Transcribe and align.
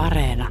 Areena. 0.00 0.48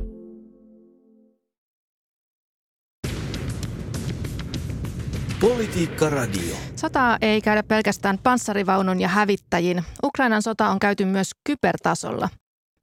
Politiikka 5.41 6.09
Radio. 6.09 6.55
Sotaa 6.75 7.17
ei 7.21 7.41
käydä 7.41 7.63
pelkästään 7.63 8.17
panssarivaunun 8.23 9.01
ja 9.01 9.07
hävittäjin. 9.07 9.83
Ukrainan 10.03 10.41
sota 10.41 10.69
on 10.69 10.79
käyty 10.79 11.05
myös 11.05 11.31
kybertasolla. 11.43 12.29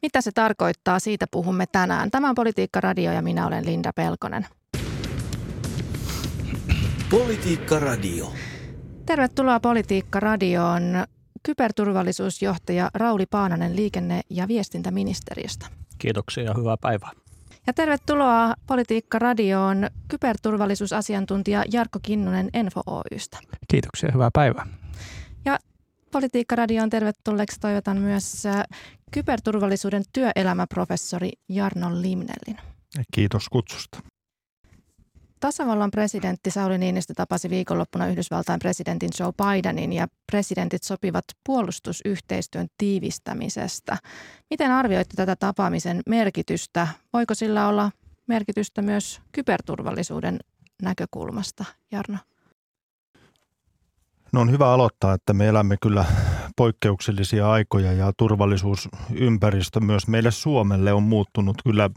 Mitä 0.02 0.20
se 0.20 0.30
tarkoittaa, 0.32 0.98
siitä 0.98 1.26
puhumme 1.30 1.64
tänään. 1.72 2.10
Tämä 2.10 2.28
on 2.28 2.34
Politiikka 2.34 2.80
Radio 2.80 3.12
ja 3.12 3.22
minä 3.22 3.46
olen 3.46 3.66
Linda 3.66 3.92
Pelkonen. 3.96 4.46
Politiikka 7.10 7.78
Radio. 7.78 8.32
Tervetuloa 9.06 9.60
Politiikka 9.60 10.20
Radioon 10.20 11.04
kyberturvallisuusjohtaja 11.42 12.90
Rauli 12.94 13.26
Paananen 13.26 13.76
liikenne- 13.76 14.20
ja 14.30 14.48
viestintäministeriöstä. 14.48 15.66
Kiitoksia 16.06 16.44
ja 16.44 16.54
hyvää 16.56 16.76
päivää. 16.80 17.10
Ja 17.66 17.72
tervetuloa 17.72 18.54
Politiikka 18.66 19.18
Radioon 19.18 19.86
kyberturvallisuusasiantuntija 20.08 21.64
Jarkko 21.72 21.98
Kinnunen 22.02 22.50
Enfo 22.54 22.82
Oystä. 22.86 23.38
Kiitoksia, 23.68 24.10
hyvää 24.14 24.30
päivää. 24.32 24.66
Ja 25.44 25.58
Politiikka 26.12 26.56
Radioon 26.56 26.90
tervetulleeksi 26.90 27.60
toivotan 27.60 27.98
myös 27.98 28.46
äh, 28.46 28.62
kyberturvallisuuden 29.10 30.02
työelämäprofessori 30.12 31.32
Jarno 31.48 32.02
Limnellin. 32.02 32.56
Kiitos 33.14 33.48
kutsusta. 33.48 33.98
Tasavallan 35.40 35.90
presidentti 35.90 36.50
Sauli 36.50 36.78
Niinistö 36.78 37.14
tapasi 37.16 37.50
viikonloppuna 37.50 38.06
Yhdysvaltain 38.06 38.58
presidentin 38.58 39.10
Joe 39.20 39.32
Bidenin 39.32 39.92
ja 39.92 40.06
presidentit 40.26 40.82
sopivat 40.82 41.24
puolustusyhteistyön 41.46 42.66
tiivistämisestä. 42.78 43.96
Miten 44.50 44.70
arvioitte 44.70 45.16
tätä 45.16 45.36
tapaamisen 45.36 46.00
merkitystä? 46.06 46.88
Voiko 47.12 47.34
sillä 47.34 47.68
olla 47.68 47.90
merkitystä 48.26 48.82
myös 48.82 49.20
kyberturvallisuuden 49.32 50.38
näkökulmasta, 50.82 51.64
Jarno? 51.92 52.18
No 54.32 54.40
on 54.40 54.50
hyvä 54.50 54.72
aloittaa, 54.72 55.14
että 55.14 55.32
me 55.32 55.48
elämme 55.48 55.76
kyllä 55.82 56.04
poikkeuksellisia 56.56 57.50
aikoja 57.50 57.92
ja 57.92 58.12
turvallisuusympäristö 58.16 59.80
myös 59.80 60.08
meille 60.08 60.30
Suomelle 60.30 60.92
on 60.92 61.02
muuttunut 61.02 61.56
kyllä 61.64 61.90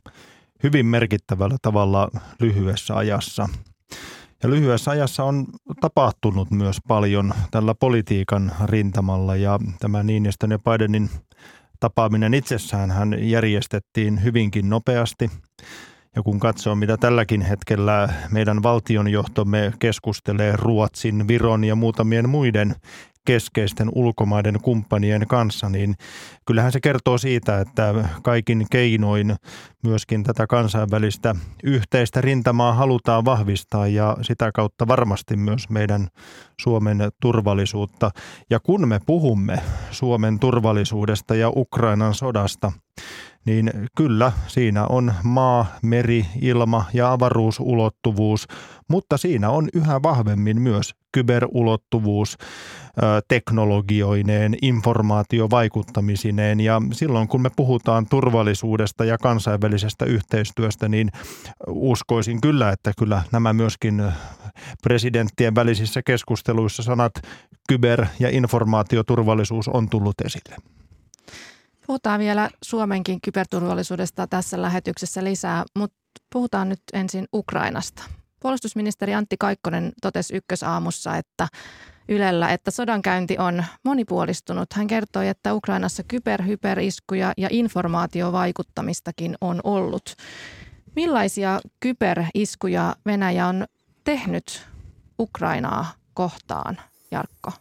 hyvin 0.63 0.85
merkittävällä 0.85 1.57
tavalla 1.61 2.09
lyhyessä 2.39 2.95
ajassa. 2.97 3.49
Ja 4.43 4.49
lyhyessä 4.49 4.91
ajassa 4.91 5.23
on 5.23 5.45
tapahtunut 5.81 6.51
myös 6.51 6.77
paljon 6.87 7.33
tällä 7.51 7.75
politiikan 7.75 8.51
rintamalla 8.65 9.35
ja 9.35 9.59
tämä 9.79 10.03
Niinistön 10.03 10.51
ja 10.51 10.59
Bidenin 10.59 11.09
tapaaminen 11.79 12.33
itsessään 12.33 12.91
hän 12.91 13.29
järjestettiin 13.29 14.23
hyvinkin 14.23 14.69
nopeasti. 14.69 15.31
Ja 16.15 16.23
kun 16.23 16.39
katsoo, 16.39 16.75
mitä 16.75 16.97
tälläkin 16.97 17.41
hetkellä 17.41 18.09
meidän 18.31 18.63
valtionjohtomme 18.63 19.73
keskustelee 19.79 20.53
Ruotsin, 20.55 21.27
Viron 21.27 21.63
ja 21.63 21.75
muutamien 21.75 22.29
muiden 22.29 22.75
keskeisten 23.25 23.89
ulkomaiden 23.95 24.61
kumppanien 24.61 25.27
kanssa, 25.27 25.69
niin 25.69 25.95
kyllähän 26.45 26.71
se 26.71 26.79
kertoo 26.79 27.17
siitä, 27.17 27.59
että 27.59 28.09
kaikin 28.23 28.65
keinoin 28.71 29.35
myöskin 29.83 30.23
tätä 30.23 30.47
kansainvälistä 30.47 31.35
yhteistä 31.63 32.21
rintamaa 32.21 32.73
halutaan 32.73 33.25
vahvistaa 33.25 33.87
ja 33.87 34.17
sitä 34.21 34.51
kautta 34.51 34.87
varmasti 34.87 35.37
myös 35.37 35.69
meidän 35.69 36.07
Suomen 36.61 36.97
turvallisuutta. 37.21 38.11
Ja 38.49 38.59
kun 38.59 38.87
me 38.87 38.99
puhumme 39.05 39.61
Suomen 39.91 40.39
turvallisuudesta 40.39 41.35
ja 41.35 41.51
Ukrainan 41.55 42.13
sodasta, 42.13 42.71
niin 43.45 43.71
kyllä 43.97 44.31
siinä 44.47 44.85
on 44.85 45.13
maa, 45.23 45.65
meri, 45.81 46.25
ilma 46.41 46.85
ja 46.93 47.11
avaruusulottuvuus, 47.11 48.47
mutta 48.89 49.17
siinä 49.17 49.49
on 49.49 49.69
yhä 49.73 50.01
vahvemmin 50.03 50.61
myös 50.61 50.98
kyberulottuvuus 51.11 52.37
teknologioineen, 53.27 54.55
informaatiovaikuttamisineen 54.61 56.59
ja 56.59 56.81
silloin 56.91 57.27
kun 57.27 57.41
me 57.41 57.49
puhutaan 57.55 58.05
turvallisuudesta 58.09 59.05
ja 59.05 59.17
kansainvälisestä 59.17 60.05
yhteistyöstä, 60.05 60.89
niin 60.89 61.11
uskoisin 61.67 62.41
kyllä, 62.41 62.69
että 62.69 62.91
kyllä 62.97 63.23
nämä 63.31 63.53
myöskin 63.53 64.03
presidenttien 64.83 65.55
välisissä 65.55 66.01
keskusteluissa 66.05 66.83
sanat 66.83 67.13
kyber- 67.71 68.07
ja 68.19 68.29
informaatioturvallisuus 68.29 69.67
on 69.67 69.89
tullut 69.89 70.21
esille. 70.25 70.55
Puhutaan 71.87 72.19
vielä 72.19 72.49
Suomenkin 72.63 73.21
kyberturvallisuudesta 73.21 74.27
tässä 74.27 74.61
lähetyksessä 74.61 75.23
lisää, 75.23 75.63
mutta 75.77 75.97
puhutaan 76.33 76.69
nyt 76.69 76.81
ensin 76.93 77.25
Ukrainasta. 77.33 78.03
Puolustusministeri 78.39 79.13
Antti 79.13 79.35
Kaikkonen 79.39 79.91
totesi 80.01 80.35
ykkösaamussa, 80.35 81.17
että 81.17 81.47
Ylellä, 82.09 82.49
että 82.49 82.71
sodankäynti 82.71 83.37
on 83.37 83.65
monipuolistunut. 83.83 84.73
Hän 84.73 84.87
kertoi, 84.87 85.27
että 85.27 85.53
Ukrainassa 85.53 86.03
kyberhyperiskuja 86.07 87.33
ja 87.37 87.47
informaatiovaikuttamistakin 87.51 89.35
on 89.41 89.61
ollut. 89.63 90.15
Millaisia 90.95 91.59
kyberiskuja 91.79 92.95
Venäjä 93.05 93.47
on 93.47 93.65
tehnyt 94.03 94.67
Ukrainaa 95.19 95.93
kohtaan, 96.13 96.77
Jarkko? 97.11 97.51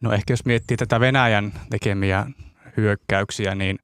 No 0.00 0.12
ehkä 0.12 0.32
jos 0.32 0.44
miettii 0.44 0.76
tätä 0.76 1.00
Venäjän 1.00 1.52
tekemiä 1.70 2.26
hyökkäyksiä, 2.76 3.54
niin 3.54 3.78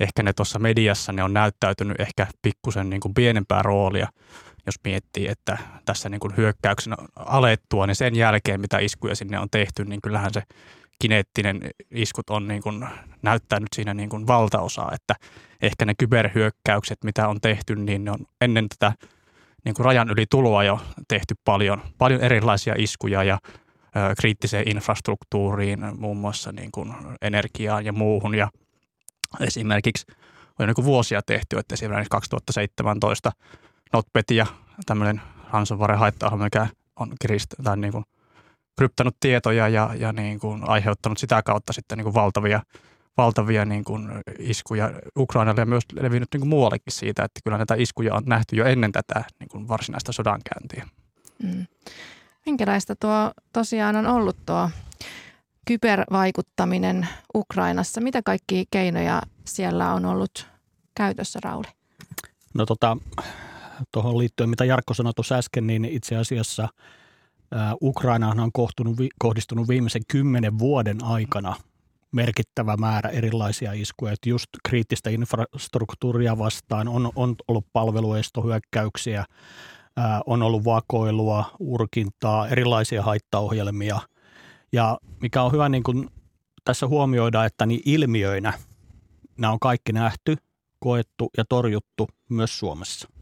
ehkä 0.00 0.22
ne 0.22 0.32
tuossa 0.32 0.58
mediassa 0.58 1.12
ne 1.12 1.22
on 1.22 1.32
näyttäytynyt 1.32 2.00
ehkä 2.00 2.26
pikkusen 2.42 2.90
niin 2.90 3.00
kuin 3.00 3.14
pienempää 3.14 3.62
roolia– 3.62 4.08
jos 4.66 4.74
miettii, 4.84 5.28
että 5.28 5.58
tässä 5.84 6.08
niin 6.08 6.20
kuin 6.20 6.36
hyökkäyksen 6.36 6.94
alettua, 7.16 7.86
niin 7.86 7.94
sen 7.94 8.16
jälkeen, 8.16 8.60
mitä 8.60 8.78
iskuja 8.78 9.14
sinne 9.14 9.38
on 9.38 9.48
tehty, 9.50 9.84
niin 9.84 10.00
kyllähän 10.02 10.34
se 10.34 10.42
kineettinen 10.98 11.60
iskut 11.90 12.30
on 12.30 12.48
niin 12.48 12.62
kuin 12.62 12.86
näyttänyt 13.22 13.68
siinä 13.74 13.94
niin 13.94 14.08
kuin 14.08 14.26
valtaosaa, 14.26 14.92
että 14.94 15.14
ehkä 15.62 15.84
ne 15.84 15.94
kyberhyökkäykset, 15.98 17.04
mitä 17.04 17.28
on 17.28 17.40
tehty, 17.40 17.76
niin 17.76 18.04
ne 18.04 18.10
on 18.10 18.18
ennen 18.40 18.68
tätä 18.68 18.92
niin 19.64 19.74
kuin 19.74 19.84
rajan 19.84 20.10
yli 20.10 20.26
tuloa 20.30 20.64
jo 20.64 20.80
tehty 21.08 21.34
paljon, 21.44 21.82
paljon 21.98 22.20
erilaisia 22.20 22.74
iskuja 22.78 23.24
ja 23.24 23.38
ö, 23.44 24.14
kriittiseen 24.20 24.68
infrastruktuuriin, 24.68 25.80
muun 25.98 26.16
muassa 26.16 26.52
niin 26.52 26.72
kuin 26.72 26.94
energiaan 27.22 27.84
ja 27.84 27.92
muuhun. 27.92 28.34
Ja 28.34 28.50
esimerkiksi 29.40 30.06
on 30.58 30.66
niin 30.66 30.74
kuin 30.74 30.84
vuosia 30.84 31.20
tehty, 31.26 31.58
että 31.58 31.74
esimerkiksi 31.74 32.10
2017 32.10 33.32
Notpet 33.92 34.30
ja 34.30 34.46
tämmöinen 34.86 35.22
ransomware 35.52 35.96
haitta 35.96 36.36
mikä 36.36 36.66
on 36.96 37.12
kirist, 37.20 37.54
tai 37.64 37.76
niin 37.76 37.92
kuin 37.92 38.04
kryptanut 38.78 39.16
tietoja 39.20 39.68
ja, 39.68 39.90
ja 39.98 40.12
niin 40.12 40.40
kuin 40.40 40.68
aiheuttanut 40.68 41.18
sitä 41.18 41.42
kautta 41.42 41.72
sitten 41.72 41.98
niin 41.98 42.04
kuin 42.04 42.14
valtavia, 42.14 42.62
valtavia 43.16 43.64
niin 43.64 43.84
kuin 43.84 44.08
iskuja 44.38 44.90
Ukrainalle 45.16 45.60
ja 45.60 45.66
myös 45.66 45.84
levinnyt 45.92 46.28
niin 46.32 46.40
kuin 46.40 46.48
muuallekin 46.48 46.92
siitä, 46.92 47.24
että 47.24 47.40
kyllä 47.44 47.56
näitä 47.56 47.74
iskuja 47.78 48.14
on 48.14 48.22
nähty 48.26 48.56
jo 48.56 48.64
ennen 48.64 48.92
tätä 48.92 49.24
niin 49.40 49.48
kuin 49.48 49.68
varsinaista 49.68 50.12
sodankäyntiä. 50.12 50.88
Mm. 51.42 51.66
Minkälaista 52.46 52.96
tuo 52.96 53.32
tosiaan 53.52 53.96
on 53.96 54.06
ollut 54.06 54.36
tuo 54.46 54.70
kybervaikuttaminen 55.66 57.08
Ukrainassa? 57.34 58.00
Mitä 58.00 58.22
kaikki 58.24 58.64
keinoja 58.70 59.22
siellä 59.44 59.94
on 59.94 60.04
ollut 60.04 60.46
käytössä, 60.94 61.38
Rauli? 61.42 61.66
No 62.54 62.66
tota, 62.66 62.96
tuohon 63.92 64.18
liittyen, 64.18 64.50
mitä 64.50 64.64
Jarkko 64.64 64.94
sanoi 64.94 65.12
tuossa 65.16 65.34
äsken, 65.34 65.66
niin 65.66 65.84
itse 65.84 66.16
asiassa 66.16 66.68
Ukrainaan 67.82 68.40
on 68.40 68.52
kohtunut, 68.52 68.96
kohdistunut 69.18 69.68
viimeisen 69.68 70.02
kymmenen 70.08 70.58
vuoden 70.58 71.04
aikana 71.04 71.56
merkittävä 72.12 72.76
määrä 72.76 73.10
erilaisia 73.10 73.72
iskuja. 73.72 74.12
Että 74.12 74.28
just 74.28 74.48
kriittistä 74.68 75.10
infrastruktuuria 75.10 76.38
vastaan 76.38 76.88
on, 76.88 77.12
on 77.16 77.34
ollut 77.48 77.66
palveluestohyökkäyksiä, 77.72 79.24
on 80.26 80.42
ollut 80.42 80.64
vakoilua, 80.64 81.44
urkintaa, 81.58 82.48
erilaisia 82.48 83.02
haittaohjelmia. 83.02 84.00
Ja 84.72 84.98
mikä 85.20 85.42
on 85.42 85.52
hyvä 85.52 85.68
niin 85.68 85.82
kun 85.82 86.10
tässä 86.64 86.86
huomioida, 86.86 87.44
että 87.44 87.66
niin 87.66 87.82
ilmiöinä 87.84 88.52
nämä 89.38 89.52
on 89.52 89.60
kaikki 89.60 89.92
nähty, 89.92 90.36
koettu 90.78 91.30
ja 91.36 91.44
torjuttu 91.48 92.08
myös 92.28 92.58
Suomessa– 92.58 93.08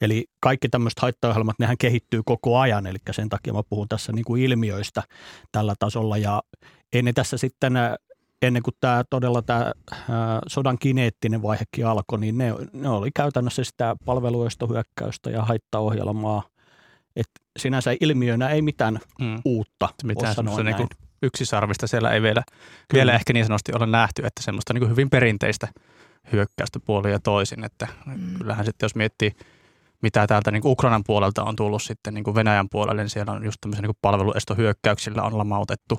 Eli 0.00 0.24
kaikki 0.40 0.68
tämmöiset 0.68 0.98
haittaohjelmat, 0.98 1.58
nehän 1.58 1.78
kehittyy 1.78 2.22
koko 2.24 2.58
ajan, 2.58 2.86
eli 2.86 2.98
sen 3.10 3.28
takia 3.28 3.52
mä 3.52 3.62
puhun 3.68 3.88
tässä 3.88 4.12
niin 4.12 4.24
kuin 4.24 4.42
ilmiöistä 4.42 5.02
tällä 5.52 5.74
tasolla. 5.78 6.18
Ja 6.18 6.42
ennen 6.92 7.14
tässä 7.14 7.36
sitten, 7.36 7.76
äh, 7.76 7.94
ennen 8.42 8.62
kuin 8.62 8.74
tämä 8.80 9.04
todella 9.10 9.42
tämä 9.42 9.72
äh, 9.92 10.08
sodan 10.48 10.78
kineettinen 10.78 11.42
vaihekin 11.42 11.86
alkoi, 11.86 12.20
niin 12.20 12.38
ne, 12.38 12.54
ne 12.72 12.88
oli 12.88 13.10
käytännössä 13.14 13.64
sitä 13.64 13.96
palveluistohyökkäystä 14.04 15.30
ja 15.30 15.42
haittaohjelmaa. 15.42 16.42
Et 17.16 17.30
sinänsä 17.58 17.90
ilmiönä 18.00 18.48
ei 18.48 18.62
mitään 18.62 19.00
mm. 19.20 19.40
uutta 19.44 19.88
mitään 20.04 20.34
sanoa 20.34 20.62
niin 20.62 20.88
yksisarvista 21.22 21.86
siellä 21.86 22.10
ei 22.10 22.22
vielä, 22.22 22.42
vielä 22.92 23.12
ehkä 23.12 23.32
niin 23.32 23.44
sanotusti 23.44 23.72
ole 23.76 23.86
nähty, 23.86 24.22
että 24.26 24.42
semmoista 24.42 24.72
niin 24.72 24.80
kuin 24.80 24.90
hyvin 24.90 25.10
perinteistä 25.10 25.68
hyökkäystä 26.32 26.80
puolin 26.80 27.12
ja 27.12 27.18
toisin. 27.18 27.64
Että 27.64 27.88
mm. 28.06 28.38
Kyllähän 28.38 28.64
sitten 28.64 28.84
jos 28.84 28.94
miettii, 28.94 29.32
mitä 30.02 30.26
täältä 30.26 30.50
niin 30.50 30.62
Ukrainan 30.64 31.04
puolelta 31.06 31.44
on 31.44 31.56
tullut 31.56 31.82
sitten 31.82 32.14
niin 32.14 32.34
Venäjän 32.34 32.68
puolelle, 32.70 33.02
niin 33.02 33.10
siellä 33.10 33.32
on 33.32 33.44
just 33.44 33.60
tämmöisiä 33.60 33.82
niin 33.82 33.96
palveluestohyökkäyksillä 34.02 35.22
on 35.22 35.38
lamautettu 35.38 35.98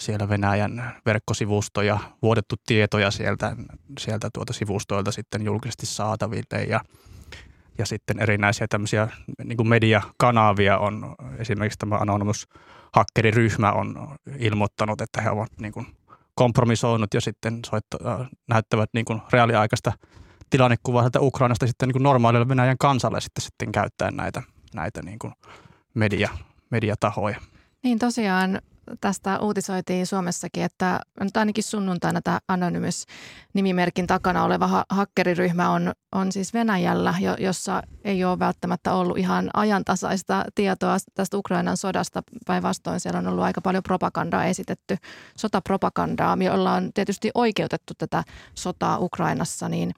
siellä 0.00 0.28
Venäjän 0.28 0.94
verkkosivustoja, 1.06 1.98
vuodettu 2.22 2.54
tietoja 2.66 3.10
sieltä, 3.10 3.56
sieltä 3.98 4.30
tuota 4.34 4.52
sivustoilta 4.52 5.12
sitten 5.12 5.44
julkisesti 5.44 5.86
saataville 5.86 6.64
ja 6.68 6.80
ja 7.78 7.86
sitten 7.86 8.20
erinäisiä 8.20 8.66
tämmöisiä 8.70 9.08
niin 9.44 9.56
kuin 9.56 9.68
mediakanavia 9.68 10.78
on, 10.78 11.14
esimerkiksi 11.38 11.78
tämä 11.78 11.96
Anonymous 11.96 12.46
hakkeriryhmä 12.94 13.72
on 13.72 14.16
ilmoittanut, 14.38 15.00
että 15.00 15.20
he 15.20 15.30
ovat 15.30 15.50
niin 15.60 15.72
kuin 15.72 15.86
kompromisoinut 16.34 17.14
ja 17.14 17.20
sitten 17.20 17.60
soitto, 17.66 17.98
äh, 18.06 18.28
näyttävät 18.48 18.90
niin 18.94 19.04
kuin 19.04 19.22
reaaliaikaista 19.32 19.92
tilannekuvaa 20.50 21.02
sieltä 21.02 21.20
Ukrainasta 21.20 21.66
sitten 21.66 21.88
niin 21.88 21.94
kuin 21.94 22.02
normaalille 22.02 22.48
Venäjän 22.48 22.78
kansalle 22.78 23.20
sitten, 23.20 23.42
sitten 23.42 23.72
käyttäen 23.72 24.16
näitä, 24.16 24.42
näitä 24.74 25.02
niin 25.02 25.18
kuin 25.18 25.32
media, 25.94 26.28
mediatahoja. 26.70 27.40
Niin 27.82 27.98
tosiaan 27.98 28.60
tästä 29.00 29.38
uutisoitiin 29.38 30.06
Suomessakin, 30.06 30.62
että 30.62 31.00
nyt 31.20 31.36
ainakin 31.36 31.64
sunnuntaina 31.64 32.20
tämä 32.22 32.38
Anonymous-nimimerkin 32.48 34.06
takana 34.06 34.44
oleva 34.44 34.66
ha- 34.66 34.84
hakkeriryhmä 34.88 35.70
on, 35.70 35.92
on 36.12 36.32
siis 36.32 36.54
Venäjällä, 36.54 37.14
jo, 37.20 37.36
jossa 37.38 37.82
ei 38.04 38.24
ole 38.24 38.38
välttämättä 38.38 38.92
ollut 38.92 39.18
ihan 39.18 39.50
ajantasaista 39.54 40.44
tietoa 40.54 40.96
tästä 41.14 41.36
Ukrainan 41.36 41.76
sodasta. 41.76 42.22
Päinvastoin 42.46 43.00
siellä 43.00 43.18
on 43.18 43.28
ollut 43.28 43.44
aika 43.44 43.60
paljon 43.60 43.82
propagandaa 43.82 44.44
esitetty, 44.44 44.96
sotapropagandaa, 45.38 46.36
jolla 46.40 46.72
on 46.72 46.90
tietysti 46.94 47.30
oikeutettu 47.34 47.94
tätä 47.98 48.24
sotaa 48.54 48.98
Ukrainassa, 48.98 49.68
niin 49.68 49.92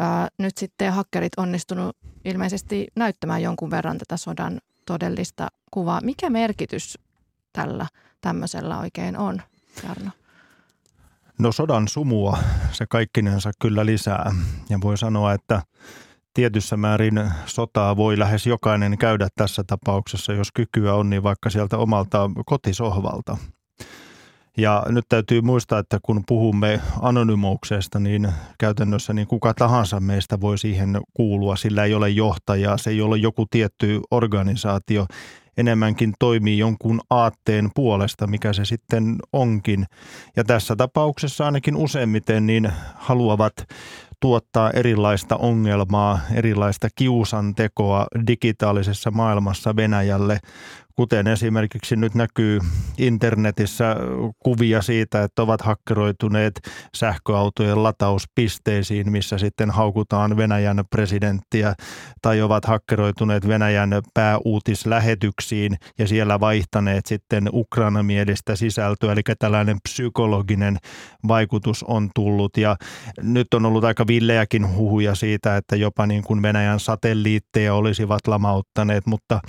ää, 0.00 0.28
nyt 0.38 0.56
sitten 0.58 0.92
hakkerit 0.92 1.32
onnistunut 1.36 1.96
ilmeisesti 2.24 2.86
näyttämään 2.96 3.42
jonkun 3.42 3.70
verran 3.70 3.98
tätä 3.98 4.16
sodan 4.16 4.60
todellista 4.86 5.48
kuvaa. 5.70 6.00
Mikä 6.00 6.30
merkitys 6.30 6.98
tällä 7.52 7.86
tämmöisellä 8.20 8.78
oikein 8.78 9.16
on, 9.16 9.42
Jarno? 9.88 10.10
No 11.38 11.52
sodan 11.52 11.88
sumua 11.88 12.38
se 12.72 12.86
kaikkinensa 12.86 13.50
kyllä 13.60 13.86
lisää 13.86 14.34
ja 14.68 14.78
voi 14.80 14.98
sanoa, 14.98 15.32
että 15.32 15.62
tietyssä 16.34 16.76
määrin 16.76 17.30
sotaa 17.46 17.96
voi 17.96 18.18
lähes 18.18 18.46
jokainen 18.46 18.98
käydä 18.98 19.28
tässä 19.36 19.64
tapauksessa, 19.66 20.32
jos 20.32 20.52
kykyä 20.52 20.94
on, 20.94 21.10
niin 21.10 21.22
vaikka 21.22 21.50
sieltä 21.50 21.78
omalta 21.78 22.30
kotisohvalta. 22.46 23.36
Ja 24.56 24.82
nyt 24.88 25.04
täytyy 25.08 25.40
muistaa, 25.40 25.78
että 25.78 25.98
kun 26.02 26.22
puhumme 26.28 26.80
anonymouksesta, 27.00 27.98
niin 27.98 28.28
käytännössä 28.58 29.12
niin 29.12 29.26
kuka 29.26 29.54
tahansa 29.54 30.00
meistä 30.00 30.40
voi 30.40 30.58
siihen 30.58 31.00
kuulua. 31.14 31.56
Sillä 31.56 31.84
ei 31.84 31.94
ole 31.94 32.10
johtajaa, 32.10 32.78
se 32.78 32.90
ei 32.90 33.00
ole 33.00 33.16
joku 33.16 33.46
tietty 33.50 34.00
organisaatio, 34.10 35.06
enemmänkin 35.56 36.14
toimii 36.18 36.58
jonkun 36.58 37.00
aatteen 37.10 37.70
puolesta, 37.74 38.26
mikä 38.26 38.52
se 38.52 38.64
sitten 38.64 39.16
onkin. 39.32 39.86
Ja 40.36 40.44
tässä 40.44 40.76
tapauksessa 40.76 41.44
ainakin 41.44 41.76
useimmiten 41.76 42.46
niin 42.46 42.72
haluavat 42.94 43.54
tuottaa 44.20 44.70
erilaista 44.70 45.36
ongelmaa, 45.36 46.20
erilaista 46.34 46.88
kiusantekoa 46.94 48.06
digitaalisessa 48.26 49.10
maailmassa 49.10 49.76
Venäjälle, 49.76 50.38
kuten 50.96 51.26
esimerkiksi 51.26 51.96
nyt 51.96 52.14
näkyy 52.14 52.60
internetissä 52.98 53.96
kuvia 54.38 54.82
siitä, 54.82 55.22
että 55.22 55.42
ovat 55.42 55.60
hakkeroituneet 55.60 56.60
sähköautojen 56.96 57.82
latauspisteisiin, 57.82 59.12
missä 59.12 59.38
sitten 59.38 59.70
haukutaan 59.70 60.36
Venäjän 60.36 60.84
presidenttiä, 60.90 61.74
tai 62.22 62.42
ovat 62.42 62.64
hakkeroituneet 62.64 63.48
Venäjän 63.48 63.90
pääuutislähetyksiin 64.14 65.76
ja 65.98 66.08
siellä 66.08 66.40
vaihtaneet 66.40 67.06
sitten 67.06 67.48
ukrainamielistä 67.52 68.56
sisältöä, 68.56 69.12
eli 69.12 69.22
tällainen 69.38 69.76
psykologinen 69.88 70.76
vaikutus 71.28 71.82
on 71.82 72.10
tullut. 72.14 72.56
Ja 72.56 72.76
nyt 73.22 73.54
on 73.54 73.66
ollut 73.66 73.84
aika 73.84 74.06
villejäkin 74.06 74.74
huhuja 74.74 75.14
siitä, 75.14 75.56
että 75.56 75.76
jopa 75.76 76.06
niin 76.06 76.22
kuin 76.22 76.42
Venäjän 76.42 76.80
satelliitteja 76.80 77.74
olisivat 77.74 78.26
lamauttaneet, 78.26 79.06
mutta 79.06 79.40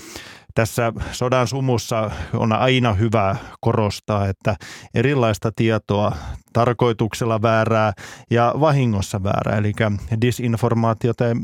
tässä 0.57 0.93
sodan 1.11 1.47
sumussa 1.47 2.11
on 2.33 2.53
aina 2.53 2.93
hyvä 2.93 3.35
korostaa, 3.61 4.27
että 4.27 4.55
erilaista 4.93 5.51
tietoa 5.55 6.11
tarkoituksella 6.53 7.41
väärää 7.41 7.93
ja 8.31 8.53
vahingossa 8.59 9.23
väärää. 9.23 9.57
Eli 9.57 9.73
disinformaatiota 10.21 11.23
ja 11.23 11.35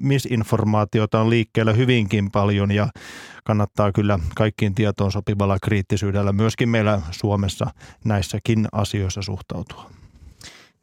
misinformaatiota 0.00 1.20
on 1.20 1.30
liikkeellä 1.30 1.72
hyvinkin 1.72 2.30
paljon 2.30 2.70
ja 2.70 2.88
kannattaa 3.44 3.92
kyllä 3.92 4.18
kaikkiin 4.36 4.74
tietoon 4.74 5.12
sopivalla 5.12 5.58
kriittisyydellä 5.62 6.32
myöskin 6.32 6.68
meillä 6.68 7.00
Suomessa 7.10 7.66
näissäkin 8.04 8.68
asioissa 8.72 9.22
suhtautua. 9.22 9.90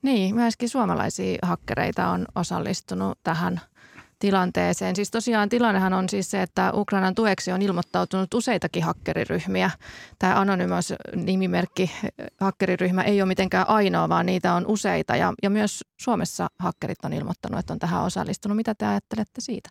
Niin, 0.02 0.36
myöskin 0.36 0.70
suomalaisia 0.70 1.40
hakkereita 1.42 2.08
on 2.08 2.26
osallistunut 2.36 3.20
tähän– 3.24 3.62
tilanteeseen. 4.20 4.96
Siis 4.96 5.12
tosiaan 5.12 5.50
tilannehan 5.50 5.94
on 5.94 6.10
siis 6.10 6.32
se, 6.32 6.42
että 6.42 6.72
Ukrainan 6.74 7.16
tueksi 7.16 7.52
on 7.52 7.62
ilmoittautunut 7.62 8.34
useitakin 8.34 8.84
hakkeriryhmiä. 8.84 9.72
Tämä 10.20 10.40
Anonymous 10.40 10.94
nimimerkki 11.16 11.92
hakkeriryhmä 12.40 13.02
ei 13.02 13.22
ole 13.22 13.28
mitenkään 13.28 13.70
ainoa, 13.70 14.10
vaan 14.10 14.26
niitä 14.26 14.54
on 14.54 14.68
useita 14.68 15.16
ja, 15.16 15.34
ja 15.44 15.50
myös 15.50 15.84
Suomessa 15.98 16.48
hakkerit 16.60 17.06
on 17.06 17.14
ilmoittanut, 17.14 17.60
että 17.60 17.74
on 17.74 17.80
tähän 17.80 18.04
osallistunut. 18.04 18.56
Mitä 18.56 18.76
te 18.76 18.86
ajattelette 18.86 19.42
siitä? 19.42 19.70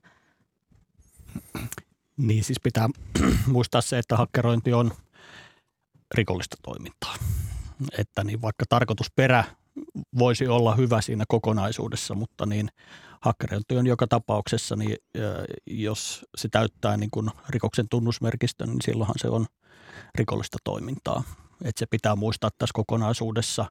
Niin 2.16 2.44
siis 2.44 2.60
pitää 2.62 2.88
muistaa 3.46 3.80
se, 3.80 3.98
että 3.98 4.16
hakkerointi 4.16 4.72
on 4.72 4.92
rikollista 6.14 6.56
toimintaa. 6.62 7.14
Että 7.98 8.24
niin 8.24 8.42
vaikka 8.42 8.64
tarkoitusperä 8.68 9.44
voisi 10.18 10.48
olla 10.48 10.74
hyvä 10.74 11.00
siinä 11.00 11.24
kokonaisuudessa, 11.28 12.14
mutta 12.14 12.46
niin 12.46 12.68
hakkerointi 13.20 13.76
on 13.76 13.86
joka 13.86 14.06
tapauksessa, 14.06 14.76
niin 14.76 14.96
jos 15.66 16.26
se 16.36 16.48
täyttää 16.48 16.96
niin 16.96 17.10
kuin 17.10 17.30
rikoksen 17.48 17.88
tunnusmerkistön, 17.88 18.68
niin 18.68 18.82
silloinhan 18.84 19.14
se 19.18 19.28
on 19.28 19.46
rikollista 20.14 20.58
toimintaa. 20.64 21.22
Et 21.64 21.76
se 21.76 21.86
pitää 21.90 22.16
muistaa 22.16 22.50
tässä 22.58 22.72
kokonaisuudessa 22.74 23.66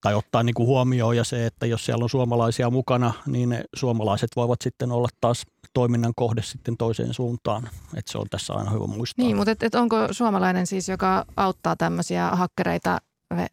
tai 0.00 0.14
ottaa 0.14 0.42
niin 0.42 0.54
kuin 0.54 0.66
huomioon 0.66 1.16
ja 1.16 1.24
se, 1.24 1.46
että 1.46 1.66
jos 1.66 1.84
siellä 1.84 2.02
on 2.02 2.08
suomalaisia 2.08 2.70
mukana, 2.70 3.12
niin 3.26 3.48
ne 3.48 3.64
suomalaiset 3.74 4.30
voivat 4.36 4.62
sitten 4.62 4.92
olla 4.92 5.08
taas 5.20 5.42
toiminnan 5.72 6.12
kohde 6.16 6.42
sitten 6.42 6.76
toiseen 6.76 7.14
suuntaan. 7.14 7.68
Että 7.96 8.12
se 8.12 8.18
on 8.18 8.26
tässä 8.30 8.52
aina 8.52 8.70
hyvä 8.70 8.86
muistaa. 8.86 9.24
Niin, 9.24 9.36
mutta 9.36 9.50
et, 9.50 9.62
et 9.62 9.74
onko 9.74 9.96
suomalainen 10.10 10.66
siis, 10.66 10.88
joka 10.88 11.24
auttaa 11.36 11.76
tämmöisiä 11.76 12.30
hakkereita 12.30 12.98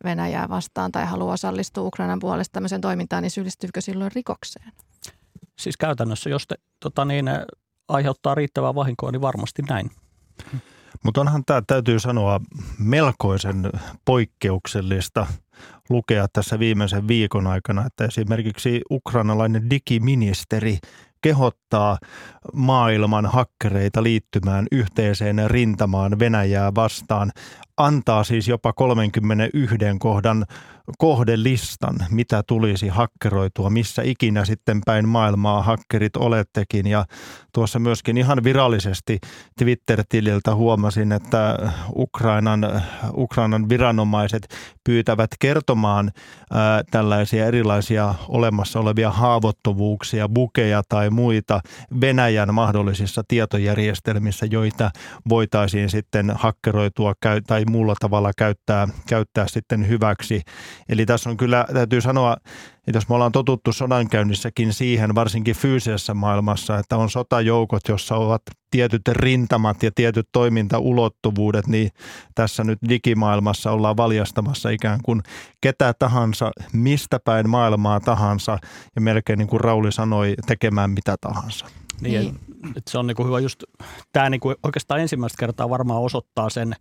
Venäjää 0.04 0.50
vastaan 0.50 0.92
tai 0.92 1.06
haluaa 1.06 1.34
osallistua 1.34 1.84
Ukrainan 1.84 2.20
puolesta 2.20 2.54
tämmöiseen 2.54 2.82
toimintaan, 2.82 3.24
niin 3.24 3.32
syyllistyykö 3.32 3.82
silloin 3.82 4.12
rikokseen? 4.16 4.72
Siis 5.60 5.78
käytännössä, 5.78 6.30
jos 6.30 6.48
te 6.48 6.56
tota 6.80 7.06
niin, 7.06 7.26
aiheuttaa 7.88 8.36
riittävää 8.36 8.76
vahinkoa, 8.76 9.12
niin 9.12 9.22
varmasti 9.22 9.62
näin. 9.70 9.92
Mutta 11.04 11.22
onhan 11.22 11.46
tämä, 11.46 11.62
täytyy 11.68 12.00
sanoa, 12.00 12.40
melkoisen 12.80 13.70
poikkeuksellista 14.06 15.28
lukea 15.90 16.28
tässä 16.34 16.60
viimeisen 16.60 17.08
viikon 17.08 17.48
aikana, 17.48 17.86
että 17.86 18.06
esimerkiksi 18.06 18.82
ukrainalainen 18.92 19.70
digiministeri 19.70 20.78
kehottaa 21.22 21.98
maailman 22.54 23.26
hakkereita 23.26 24.04
liittymään 24.04 24.68
yhteiseen 24.72 25.50
rintamaan 25.50 26.20
Venäjää 26.20 26.76
vastaan 26.76 27.32
antaa 27.80 28.24
siis 28.24 28.48
jopa 28.48 28.74
31 28.74 29.76
kohdan 30.00 30.46
kohdelistan, 30.98 31.96
mitä 32.10 32.44
tulisi 32.48 32.88
hakkeroitua, 32.88 33.70
missä 33.70 34.02
ikinä 34.02 34.46
sitten 34.46 34.82
päin 34.86 35.08
maailmaa 35.08 35.64
hakkerit 35.64 36.16
olettekin. 36.16 36.88
Ja 36.88 37.06
tuossa 37.54 37.80
myöskin 37.80 38.18
ihan 38.18 38.44
virallisesti 38.44 39.20
Twitter-tililtä 39.60 40.56
huomasin, 40.56 41.12
että 41.12 41.58
Ukrainan, 41.96 42.82
Ukrainan 43.14 43.70
viranomaiset 43.70 44.48
pyytävät 44.84 45.30
kertomaan 45.40 46.12
ää, 46.52 46.84
tällaisia 46.92 47.46
erilaisia 47.46 48.16
olemassa 48.28 48.80
olevia 48.80 49.12
haavoittuvuuksia, 49.12 50.30
bukeja 50.30 50.82
tai 50.90 51.10
muita 51.10 51.62
Venäjän 52.02 52.54
mahdollisissa 52.54 53.24
tietojärjestelmissä, 53.28 54.46
joita 54.52 54.92
voitaisiin 55.30 55.90
sitten 55.90 56.32
hakkeroitua 56.36 57.14
tai 57.48 57.66
jollakin 57.66 57.69
muulla 57.70 57.96
tavalla 58.00 58.32
käyttää, 58.38 58.88
käyttää 59.08 59.48
sitten 59.48 59.88
hyväksi. 59.88 60.42
Eli 60.90 61.06
tässä 61.06 61.30
on 61.30 61.38
kyllä, 61.38 61.66
täytyy 61.74 62.02
sanoa, 62.02 62.38
että 62.88 62.98
jos 62.98 63.10
me 63.10 63.16
ollaan 63.16 63.32
totuttu 63.32 63.74
sodankäynnissäkin 63.74 64.74
siihen, 64.74 65.16
varsinkin 65.16 65.56
fyysisessä 65.56 66.14
maailmassa, 66.14 66.80
että 66.80 66.98
on 66.98 67.10
sotajoukot, 67.10 67.88
jossa 67.88 68.16
ovat 68.16 68.42
tietyt 68.72 69.08
rintamat 69.08 69.84
ja 69.84 69.92
tietyt 69.96 70.30
toimintaulottuvuudet, 70.32 71.68
niin 71.68 71.90
tässä 72.36 72.64
nyt 72.64 72.80
digimaailmassa 72.90 73.72
ollaan 73.72 73.98
valjastamassa 73.98 74.70
ikään 74.70 75.00
kuin 75.04 75.22
ketä 75.62 75.94
tahansa, 76.00 76.52
mistä 76.74 77.20
päin 77.26 77.50
maailmaa 77.50 78.00
tahansa 78.00 78.58
ja 78.96 79.02
melkein 79.02 79.40
niin 79.40 79.48
kuin 79.48 79.62
Rauli 79.62 79.92
sanoi, 79.92 80.36
tekemään 80.46 80.92
mitä 80.92 81.16
tahansa. 81.22 81.66
Niin, 82.02 82.22
niin. 82.22 82.40
Että 82.78 82.92
se 82.92 82.98
on 82.98 83.08
niinku 83.08 83.26
hyvä 83.26 83.40
just, 83.40 83.64
tämä 84.14 84.30
niinku 84.30 84.54
oikeastaan 84.64 85.02
ensimmäistä 85.02 85.40
kertaa 85.40 85.70
varmaan 85.70 86.02
osoittaa 86.02 86.50
sen, 86.50 86.76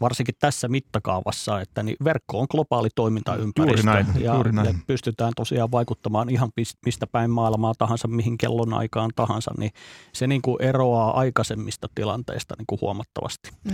varsinkin 0.00 0.34
tässä 0.38 0.68
mittakaavassa, 0.68 1.60
että 1.60 1.82
niin 1.82 1.96
verkko 2.04 2.40
on 2.40 2.46
globaali 2.50 2.88
toimintaympäristö. 2.94 3.62
Juuri 3.62 3.82
näin, 3.82 4.06
ja, 4.24 4.34
juuri 4.34 4.52
näin. 4.52 4.66
ja 4.66 4.74
pystytään 4.86 5.32
tosiaan 5.36 5.70
vaikuttamaan 5.70 6.30
ihan 6.30 6.50
mistä 6.86 7.06
päin 7.06 7.30
maailmaa 7.30 7.74
tahansa, 7.78 8.08
mihin 8.08 8.38
kellon 8.38 8.74
aikaan 8.74 9.10
tahansa, 9.16 9.50
niin 9.58 9.70
se 10.12 10.26
niinku 10.26 10.56
eroaa 10.60 11.18
aikaisemmista 11.18 11.88
tilanteista 11.94 12.54
niinku 12.58 12.78
huomattavasti. 12.80 13.50
Mm. 13.64 13.72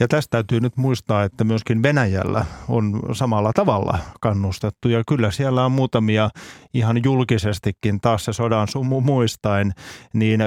Ja 0.00 0.08
tästä 0.08 0.30
täytyy 0.30 0.60
nyt 0.60 0.76
muistaa, 0.76 1.24
että 1.24 1.44
myöskin 1.44 1.82
Venäjällä 1.82 2.44
on 2.68 3.00
samalla 3.12 3.52
tavalla 3.52 3.98
kannustettu 4.20 4.88
ja 4.88 5.02
kyllä 5.08 5.30
siellä 5.30 5.64
on 5.64 5.72
muutamia 5.72 6.30
ihan 6.74 7.04
julkisestikin 7.04 8.00
taas 8.00 8.24
se 8.24 8.32
sodan 8.32 8.68
sumu 8.68 9.00
muistaen, 9.00 9.72
niin 10.12 10.40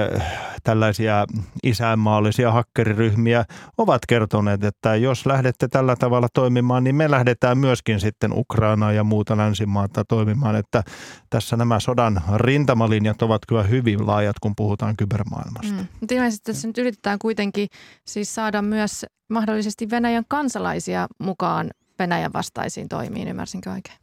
tällaisia 0.62 1.26
isänmaallisia 1.62 2.52
hakkeriryhmiä 2.52 3.44
ovat 3.78 4.02
kertoneet, 4.08 4.64
että 4.64 4.96
jos 4.96 5.26
lähdette 5.26 5.68
tällä 5.68 5.96
tavalla 5.96 6.28
toimimaan, 6.34 6.84
niin 6.84 6.96
me 6.96 7.10
lähdetään 7.10 7.58
myöskin 7.58 8.00
sitten 8.00 8.32
Ukrainaa 8.32 8.92
ja 8.92 9.04
muuta 9.04 9.36
länsimaata 9.36 10.04
toimimaan, 10.04 10.56
että 10.56 10.82
tässä 11.30 11.56
nämä 11.56 11.80
sodan 11.80 12.22
rintamalinjat 12.36 13.22
ovat 13.22 13.42
kyllä 13.48 13.62
hyvin 13.62 14.06
laajat, 14.06 14.38
kun 14.38 14.56
puhutaan 14.56 14.96
kybermaailmasta. 14.96 15.72
Mm. 15.72 15.86
Mutta 16.00 16.14
ilmeisesti 16.14 16.52
tässä 16.52 16.68
nyt 16.68 16.78
yritetään 16.78 17.18
kuitenkin 17.18 17.68
siis 18.04 18.34
saada 18.34 18.62
myös 18.62 19.06
mahdollisesti 19.28 19.90
Venäjän 19.90 20.24
kansalaisia 20.28 21.06
mukaan 21.18 21.70
Venäjän 21.98 22.32
vastaisiin 22.32 22.88
toimiin, 22.88 23.28
ymmärsinkö 23.28 23.70
oikein? 23.70 23.98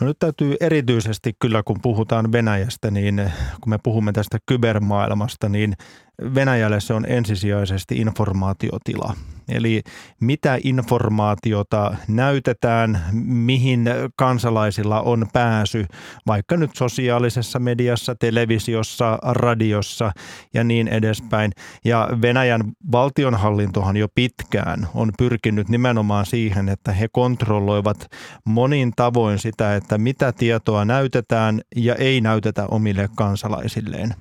No 0.00 0.06
nyt 0.06 0.18
täytyy 0.18 0.56
erityisesti 0.60 1.32
kyllä, 1.38 1.62
kun 1.62 1.80
puhutaan 1.82 2.32
Venäjästä, 2.32 2.90
niin 2.90 3.16
kun 3.60 3.70
me 3.70 3.78
puhumme 3.82 4.12
tästä 4.12 4.38
kybermaailmasta, 4.46 5.48
niin 5.48 5.74
Venäjälle 6.34 6.80
se 6.80 6.94
on 6.94 7.04
ensisijaisesti 7.08 7.96
informaatiotila. 7.96 9.14
Eli 9.48 9.82
mitä 10.20 10.58
informaatiota 10.64 11.96
näytetään, 12.08 13.04
mihin 13.24 13.84
kansalaisilla 14.16 15.00
on 15.00 15.26
pääsy, 15.32 15.86
vaikka 16.26 16.56
nyt 16.56 16.70
sosiaalisessa 16.76 17.58
mediassa, 17.58 18.14
televisiossa, 18.14 19.18
radiossa 19.22 20.12
ja 20.54 20.64
niin 20.64 20.88
edespäin. 20.88 21.52
Ja 21.84 22.08
Venäjän 22.22 22.62
valtionhallintohan 22.92 23.96
jo 23.96 24.08
pitkään 24.14 24.88
on 24.94 25.12
pyrkinyt 25.18 25.68
nimenomaan 25.68 26.26
siihen, 26.26 26.68
että 26.68 26.92
he 26.92 27.08
kontrolloivat 27.12 28.06
monin 28.44 28.92
tavoin 28.96 29.38
sitä, 29.38 29.76
että 29.76 29.98
mitä 29.98 30.32
tietoa 30.32 30.84
näytetään 30.84 31.60
ja 31.76 31.94
ei 31.94 32.20
näytetä 32.20 32.66
omille 32.66 33.08
kansalaisilleen. 33.16 34.14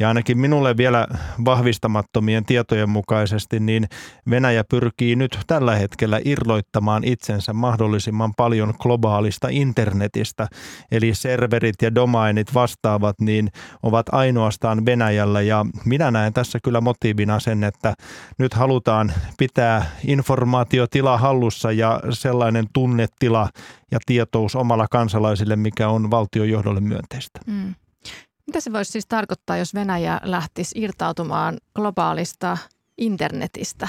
Ja 0.00 0.08
ainakin 0.08 0.38
minulle 0.38 0.76
vielä 0.76 1.06
vahvistamattomien 1.44 2.44
tietojen 2.44 2.90
mukaisesti, 2.90 3.60
niin 3.60 3.88
Venäjä 4.30 4.64
pyrkii 4.70 5.16
nyt 5.16 5.38
tällä 5.46 5.76
hetkellä 5.76 6.20
irloittamaan 6.24 7.04
itsensä 7.04 7.52
mahdollisimman 7.52 8.34
paljon 8.36 8.74
globaalista 8.78 9.48
internetistä. 9.50 10.48
Eli 10.90 11.14
serverit 11.14 11.74
ja 11.82 11.94
domainit 11.94 12.54
vastaavat, 12.54 13.20
niin 13.20 13.48
ovat 13.82 14.06
ainoastaan 14.12 14.86
Venäjällä. 14.86 15.40
Ja 15.40 15.66
minä 15.84 16.10
näen 16.10 16.32
tässä 16.32 16.58
kyllä 16.64 16.80
motiivina 16.80 17.40
sen, 17.40 17.64
että 17.64 17.94
nyt 18.38 18.54
halutaan 18.54 19.12
pitää 19.38 19.86
informaatiotila 20.06 21.18
hallussa 21.18 21.72
ja 21.72 22.00
sellainen 22.10 22.66
tunnetila 22.72 23.48
ja 23.90 23.98
tietous 24.06 24.56
omalla 24.56 24.86
kansalaisille, 24.90 25.56
mikä 25.56 25.88
on 25.88 26.10
valtiojohdolle 26.10 26.80
myönteistä. 26.80 27.40
Mm. 27.46 27.74
Mitä 28.50 28.60
se 28.60 28.72
voisi 28.72 28.92
siis 28.92 29.06
tarkoittaa, 29.06 29.56
jos 29.56 29.74
Venäjä 29.74 30.20
lähtisi 30.24 30.78
irtautumaan 30.78 31.58
globaalista 31.74 32.58
internetistä? 32.98 33.88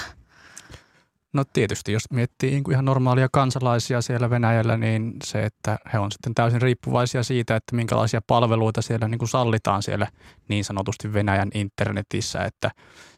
No 1.33 1.43
tietysti, 1.53 1.91
jos 1.91 2.11
miettii 2.11 2.51
niin 2.51 2.71
ihan 2.71 2.85
normaalia 2.85 3.27
kansalaisia 3.31 4.01
siellä 4.01 4.29
Venäjällä, 4.29 4.77
niin 4.77 5.13
se, 5.23 5.43
että 5.43 5.77
he 5.93 5.99
on 5.99 6.11
sitten 6.11 6.35
täysin 6.35 6.61
riippuvaisia 6.61 7.23
siitä, 7.23 7.55
että 7.55 7.75
minkälaisia 7.75 8.21
palveluita 8.27 8.81
siellä 8.81 9.07
niin 9.07 9.19
kuin 9.19 9.29
sallitaan 9.29 9.83
siellä 9.83 10.07
niin 10.47 10.63
sanotusti 10.63 11.13
Venäjän 11.13 11.49
internetissä, 11.53 12.43
että 12.43 12.71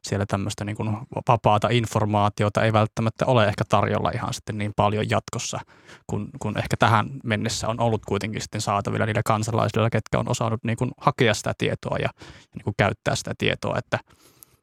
siellä 0.03 0.25
tämmöistä 0.25 0.65
niin 0.65 0.75
kuin 0.75 0.97
vapaata 1.27 1.67
informaatiota 1.71 2.63
ei 2.63 2.73
välttämättä 2.73 3.25
ole 3.25 3.45
ehkä 3.47 3.63
tarjolla 3.69 4.11
ihan 4.13 4.33
sitten 4.33 4.57
niin 4.57 4.73
paljon 4.75 5.09
jatkossa, 5.09 5.59
kun, 6.07 6.29
kun 6.39 6.57
ehkä 6.57 6.77
tähän 6.77 7.09
mennessä 7.23 7.67
on 7.67 7.79
ollut 7.79 8.05
kuitenkin 8.05 8.41
sitten 8.41 8.61
saatavilla 8.61 9.05
niillä 9.05 9.21
kansalaisilla, 9.25 9.89
ketkä 9.89 10.19
on 10.19 10.29
osannut 10.29 10.63
niin 10.63 10.77
kuin 10.77 10.91
hakea 10.97 11.33
sitä 11.33 11.53
tietoa 11.57 11.97
ja, 11.97 12.03
ja 12.03 12.23
niin 12.55 12.63
kuin 12.63 12.75
käyttää 12.77 13.15
sitä 13.15 13.33
tietoa, 13.37 13.77
että– 13.77 13.99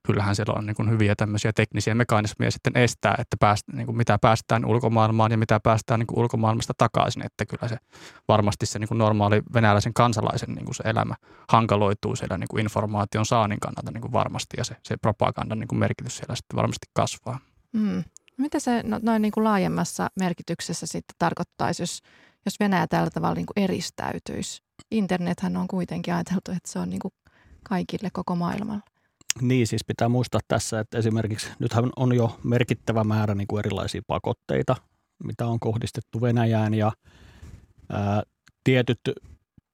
kyllähän 0.06 0.36
siellä 0.36 0.54
on 0.58 0.66
niin 0.66 0.76
kuin 0.76 0.90
hyviä 0.90 1.14
tämmöisiä 1.16 1.52
teknisiä 1.52 1.94
mekanismeja 1.94 2.50
sitten 2.50 2.76
estää, 2.76 3.14
että 3.18 3.36
pääst, 3.40 3.68
niin 3.72 3.86
kuin 3.86 3.96
mitä 3.96 4.18
päästään 4.18 4.64
ulkomaailmaan 4.64 5.30
ja 5.30 5.38
mitä 5.38 5.60
päästään 5.60 6.00
niin 6.00 6.06
kuin 6.06 6.18
ulkomaailmasta 6.18 6.72
takaisin. 6.78 7.26
Että 7.26 7.46
kyllä 7.46 7.68
se 7.68 7.76
varmasti 8.28 8.66
se 8.66 8.78
niin 8.78 8.88
kuin 8.88 8.98
normaali 8.98 9.42
venäläisen 9.54 9.94
kansalaisen 9.94 10.54
niin 10.54 10.64
kuin 10.64 10.74
se 10.74 10.82
elämä 10.86 11.14
hankaloituu 11.48 12.16
siellä 12.16 12.38
niin 12.38 12.48
kuin 12.50 12.60
informaation 12.60 13.26
saannin 13.26 13.60
kannalta 13.60 13.90
niin 13.90 14.02
kuin 14.02 14.12
varmasti 14.12 14.56
ja 14.56 14.64
se, 14.64 14.76
se 14.82 14.96
propagandan 14.96 15.58
niin 15.58 15.68
kuin 15.68 15.78
merkitys 15.78 16.16
siellä 16.16 16.36
sitten 16.36 16.56
varmasti 16.56 16.86
kasvaa. 16.92 17.38
Mm. 17.72 18.04
Mitä 18.36 18.58
se 18.58 18.82
no, 18.84 19.00
noin 19.02 19.22
niin 19.22 19.32
kuin 19.32 19.44
laajemmassa 19.44 20.08
merkityksessä 20.20 20.86
sitten 20.86 21.14
tarkoittaisi, 21.18 21.82
jos, 21.82 22.02
jos 22.44 22.60
Venäjä 22.60 22.86
tällä 22.86 23.10
tavalla 23.10 23.34
niin 23.34 23.46
kuin 23.46 23.64
eristäytyisi? 23.64 24.62
Internethän 24.90 25.56
on 25.56 25.68
kuitenkin 25.68 26.14
ajateltu, 26.14 26.50
että 26.50 26.72
se 26.72 26.78
on 26.78 26.90
niin 26.90 27.00
kuin 27.00 27.14
kaikille 27.62 28.08
koko 28.12 28.36
maailmalla. 28.36 28.89
Niin, 29.40 29.66
siis 29.66 29.84
pitää 29.84 30.08
muistaa 30.08 30.40
tässä, 30.48 30.80
että 30.80 30.98
esimerkiksi 30.98 31.50
nythän 31.58 31.90
on 31.96 32.16
jo 32.16 32.38
merkittävä 32.44 33.04
määrä 33.04 33.34
niin 33.34 33.46
kuin 33.46 33.58
erilaisia 33.58 34.02
pakotteita, 34.06 34.76
mitä 35.24 35.46
on 35.46 35.60
kohdistettu 35.60 36.20
Venäjään 36.20 36.74
ja 36.74 36.92
ää, 37.92 38.22
tietyt 38.64 39.00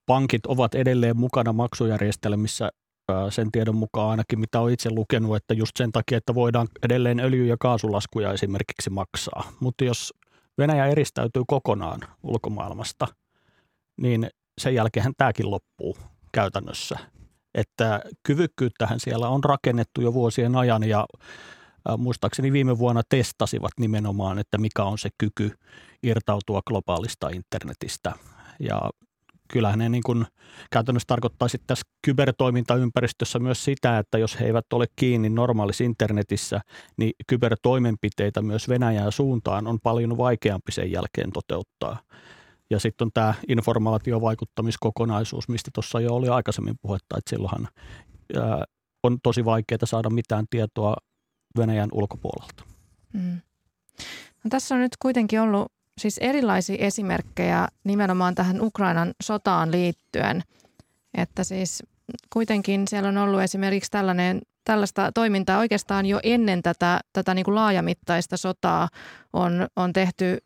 pankit 0.07 0.47
ovat 0.47 0.75
edelleen 0.75 1.17
mukana 1.17 1.53
maksujärjestelmissä 1.53 2.71
ää, 3.09 3.31
sen 3.31 3.53
tiedon 3.53 3.77
mukaan 3.77 4.11
ainakin, 4.11 4.41
mitä 4.41 4.61
olen 4.61 4.75
itse 4.75 4.91
lukenut, 4.91 5.37
että 5.37 5.55
just 5.55 5.73
sen 5.77 5.93
takia, 5.93 6.19
että 6.19 6.35
voidaan 6.35 6.69
edelleen 6.83 7.21
öljy- 7.21 7.47
ja 7.47 7.57
kaasulaskuja 7.61 8.33
esimerkiksi 8.33 8.91
maksaa. 8.91 9.53
Mutta 9.61 9.85
jos 9.85 10.15
Venäjä 10.59 10.87
eristäytyy 10.87 11.43
kokonaan 11.47 12.01
ulkomaailmasta, 12.23 13.07
niin 13.97 14.31
sen 14.61 14.75
jälkeen 14.75 15.13
tämäkin 15.17 15.51
loppuu 15.51 15.97
käytännössä– 16.33 16.99
että 17.57 18.01
kyvykkyyttähän 18.23 19.01
siellä 19.01 19.29
on 19.29 19.45
rakennettu 19.45 20.01
jo 20.01 20.15
vuosien 20.15 20.57
ajan 20.57 20.85
ja 20.85 21.07
muistaakseni 21.99 22.53
viime 22.53 22.79
vuonna 22.79 23.03
testasivat 23.09 23.73
nimenomaan, 23.81 24.39
että 24.39 24.59
mikä 24.59 24.85
on 24.85 24.99
se 24.99 25.09
kyky 25.19 25.51
irtautua 26.03 26.61
globaalista 26.67 27.29
internetistä. 27.29 28.13
Ja 28.61 28.91
kyllähän 29.53 29.79
ne 29.79 29.89
niin 29.89 30.03
kuin 30.03 30.27
käytännössä 30.71 31.07
tarkoittaa 31.07 31.49
sitten 31.49 31.67
tässä 31.67 31.87
kybertoimintaympäristössä 32.03 33.39
myös 33.39 33.65
sitä, 33.65 33.99
että 33.99 34.19
jos 34.19 34.41
he 34.41 34.47
eivät 34.47 34.73
ole 34.73 34.87
kiinni 34.97 35.29
normaalissa 35.29 35.85
internetissä, 35.85 36.61
niin 36.97 37.13
kybertoimenpiteitä 37.27 38.43
myös 38.43 38.69
Venäjän 38.69 39.13
suuntaan 39.13 39.67
on 39.67 39.79
paljon 39.83 40.19
vaikeampi 40.19 40.73
sen 40.73 40.93
jälkeen 40.93 41.31
toteuttaa. 41.33 42.01
Ja 42.71 42.81
sitten 42.81 43.07
on 43.07 43.11
tämä 43.15 43.35
informaatiovaikuttamiskokonaisuus, 43.49 45.49
mistä 45.49 45.71
tuossa 45.75 46.01
jo 46.01 46.15
oli 46.15 46.29
aikaisemmin 46.29 46.75
puhetta, 46.83 47.19
että 47.19 47.31
silloinhan 47.31 47.69
ää, 48.37 48.65
on 49.03 49.19
tosi 49.23 49.45
vaikeaa 49.45 49.79
saada 49.85 50.11
mitään 50.11 50.47
tietoa 50.51 50.97
Venäjän 51.57 51.89
ulkopuolelta. 51.93 52.65
Mm. 53.13 53.41
No, 54.45 54.49
tässä 54.51 54.75
on 54.75 54.81
nyt 54.81 54.97
kuitenkin 55.03 55.41
ollut 55.41 55.73
siis 55.99 56.19
erilaisia 56.19 56.77
esimerkkejä 56.79 57.69
nimenomaan 57.85 58.35
tähän 58.35 58.61
Ukrainan 58.61 59.13
sotaan 59.23 59.73
liittyen, 59.73 60.43
että 61.15 61.45
siis 61.45 61.83
kuitenkin 62.33 62.89
siellä 62.89 63.09
on 63.09 63.19
ollut 63.19 63.41
esimerkiksi 63.41 63.91
tällainen, 63.91 64.41
tällaista 64.65 65.13
toimintaa 65.13 65.59
oikeastaan 65.59 66.07
jo 66.07 66.21
ennen 66.23 66.63
tätä, 66.63 67.01
tätä 67.13 67.35
niin 67.35 67.45
kuin 67.45 67.55
laajamittaista 67.55 68.37
sotaa 68.37 68.89
on, 69.33 69.67
on 69.77 69.93
tehty 69.93 70.39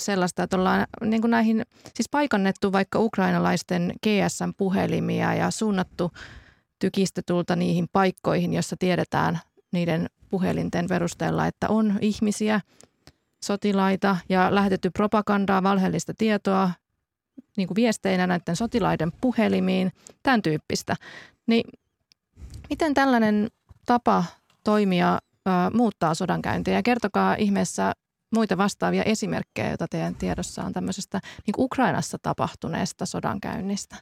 sellaista, 0.00 0.42
että 0.42 0.56
ollaan 0.56 0.86
niin 1.04 1.20
kuin 1.20 1.30
näihin, 1.30 1.62
siis 1.94 2.08
paikannettu 2.10 2.72
vaikka 2.72 2.98
ukrainalaisten 2.98 3.92
GSM-puhelimia 4.02 5.34
ja 5.34 5.50
suunnattu 5.50 6.10
tykistetulta 6.78 7.56
niihin 7.56 7.86
paikkoihin, 7.92 8.52
jossa 8.52 8.76
tiedetään 8.78 9.40
niiden 9.72 10.06
puhelinten 10.30 10.86
perusteella, 10.88 11.46
että 11.46 11.68
on 11.68 11.98
ihmisiä, 12.00 12.60
sotilaita 13.44 14.16
ja 14.28 14.54
lähetetty 14.54 14.90
propagandaa, 14.90 15.62
valheellista 15.62 16.12
tietoa 16.18 16.70
niin 17.56 17.68
kuin 17.68 17.76
viesteinä 17.76 18.26
näiden 18.26 18.56
sotilaiden 18.56 19.12
puhelimiin, 19.20 19.92
tämän 20.22 20.42
tyyppistä. 20.42 20.96
Niin 21.46 21.64
miten 22.70 22.94
tällainen 22.94 23.48
tapa 23.86 24.24
toimia 24.64 25.14
ö, 25.14 25.50
muuttaa 25.74 26.14
sodankäyntiä? 26.14 26.82
Kertokaa 26.82 27.34
ihmeessä 27.34 27.92
muita 28.32 28.56
vastaavia 28.56 29.02
esimerkkejä, 29.02 29.68
joita 29.68 29.86
teidän 29.90 30.14
tiedossa 30.14 30.64
on 30.64 30.72
tämmöisestä 30.72 31.20
niin 31.46 31.54
Ukrainassa 31.58 32.18
tapahtuneesta 32.22 33.06
sodankäynnistä. 33.06 33.96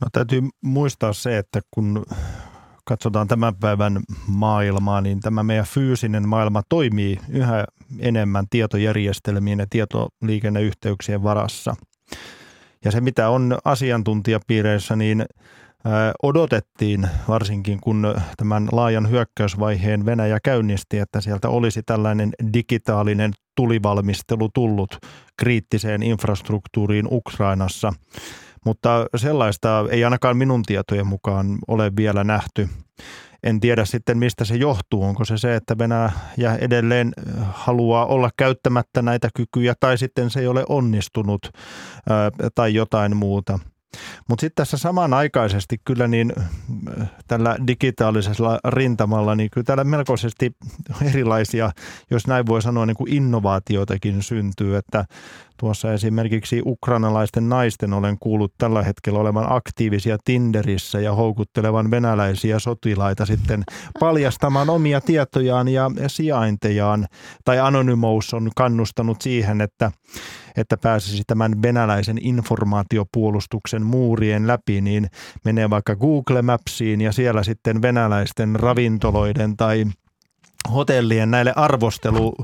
No 0.00 0.08
täytyy 0.12 0.42
muistaa 0.60 1.12
se, 1.12 1.38
että 1.38 1.60
kun 1.70 2.06
katsotaan 2.84 3.28
tämän 3.28 3.56
päivän 3.56 4.00
maailmaa, 4.26 5.00
niin 5.00 5.20
tämä 5.20 5.42
meidän 5.42 5.66
fyysinen 5.66 6.28
maailma 6.28 6.62
toimii 6.68 7.18
yhä 7.28 7.64
enemmän 7.98 8.46
tietojärjestelmien 8.50 9.58
ja 9.58 9.66
tietoliikenneyhteyksien 9.70 11.22
varassa. 11.22 11.74
Ja 12.84 12.90
se, 12.90 13.00
mitä 13.00 13.28
on 13.28 13.58
asiantuntijapiireissä, 13.64 14.96
niin 14.96 15.24
odotettiin, 16.22 17.08
varsinkin 17.28 17.80
kun 17.80 18.14
tämän 18.36 18.68
laajan 18.72 19.10
hyökkäysvaiheen 19.10 20.06
Venäjä 20.06 20.38
käynnisti, 20.40 20.98
että 20.98 21.20
sieltä 21.20 21.48
olisi 21.48 21.82
tällainen 21.82 22.30
digitaalinen 22.52 23.32
tulivalmistelu 23.56 24.48
tullut 24.54 24.98
kriittiseen 25.38 26.02
infrastruktuuriin 26.02 27.08
Ukrainassa. 27.10 27.92
Mutta 28.64 29.06
sellaista 29.16 29.84
ei 29.90 30.04
ainakaan 30.04 30.36
minun 30.36 30.62
tietojen 30.62 31.06
mukaan 31.06 31.58
ole 31.68 31.92
vielä 31.96 32.24
nähty. 32.24 32.68
En 33.42 33.60
tiedä 33.60 33.84
sitten, 33.84 34.18
mistä 34.18 34.44
se 34.44 34.54
johtuu. 34.54 35.02
Onko 35.02 35.24
se 35.24 35.38
se, 35.38 35.56
että 35.56 35.78
Venäjä 35.78 36.56
edelleen 36.60 37.12
haluaa 37.52 38.06
olla 38.06 38.30
käyttämättä 38.36 39.02
näitä 39.02 39.28
kykyjä 39.36 39.74
tai 39.80 39.98
sitten 39.98 40.30
se 40.30 40.40
ei 40.40 40.46
ole 40.46 40.64
onnistunut 40.68 41.50
tai 42.54 42.74
jotain 42.74 43.16
muuta– 43.16 43.58
mutta 44.28 44.40
sitten 44.40 44.62
tässä 44.62 44.76
samanaikaisesti 44.76 45.80
kyllä 45.84 46.08
niin 46.08 46.32
äh, 47.00 47.10
tällä 47.28 47.56
digitaalisella 47.66 48.58
rintamalla, 48.68 49.34
niin 49.34 49.50
kyllä 49.50 49.64
täällä 49.64 49.84
melkoisesti 49.84 50.56
erilaisia, 51.10 51.70
jos 52.10 52.26
näin 52.26 52.46
voi 52.46 52.62
sanoa, 52.62 52.86
niin 52.86 52.96
kuin 52.96 53.14
innovaatioitakin 53.14 54.22
syntyy, 54.22 54.76
että 54.76 55.04
Tuossa 55.56 55.92
esimerkiksi 55.92 56.62
ukrainalaisten 56.66 57.48
naisten 57.48 57.92
olen 57.92 58.16
kuullut 58.20 58.52
tällä 58.58 58.82
hetkellä 58.82 59.18
olevan 59.18 59.46
aktiivisia 59.48 60.16
Tinderissä 60.24 61.00
ja 61.00 61.14
houkuttelevan 61.14 61.90
venäläisiä 61.90 62.58
sotilaita 62.58 63.26
sitten 63.26 63.64
paljastamaan 64.00 64.70
omia 64.70 65.00
tietojaan 65.00 65.68
ja 65.68 65.90
sijaintejaan. 66.06 67.06
Tai 67.44 67.60
Anonymous 67.60 68.34
on 68.34 68.50
kannustanut 68.56 69.22
siihen, 69.22 69.60
että 69.60 69.90
että 70.56 70.76
pääsisi 70.76 71.22
tämän 71.26 71.62
venäläisen 71.62 72.18
informaatiopuolustuksen 72.20 73.86
muurien 73.86 74.46
läpi, 74.46 74.80
niin 74.80 75.06
menee 75.44 75.70
vaikka 75.70 75.96
Google 75.96 76.42
Mapsiin 76.42 77.00
ja 77.00 77.12
siellä 77.12 77.42
sitten 77.42 77.82
venäläisten 77.82 78.56
ravintoloiden 78.56 79.56
tai 79.56 79.84
hotellien 80.72 81.30
näille 81.30 81.52
arvostelu 81.56 82.34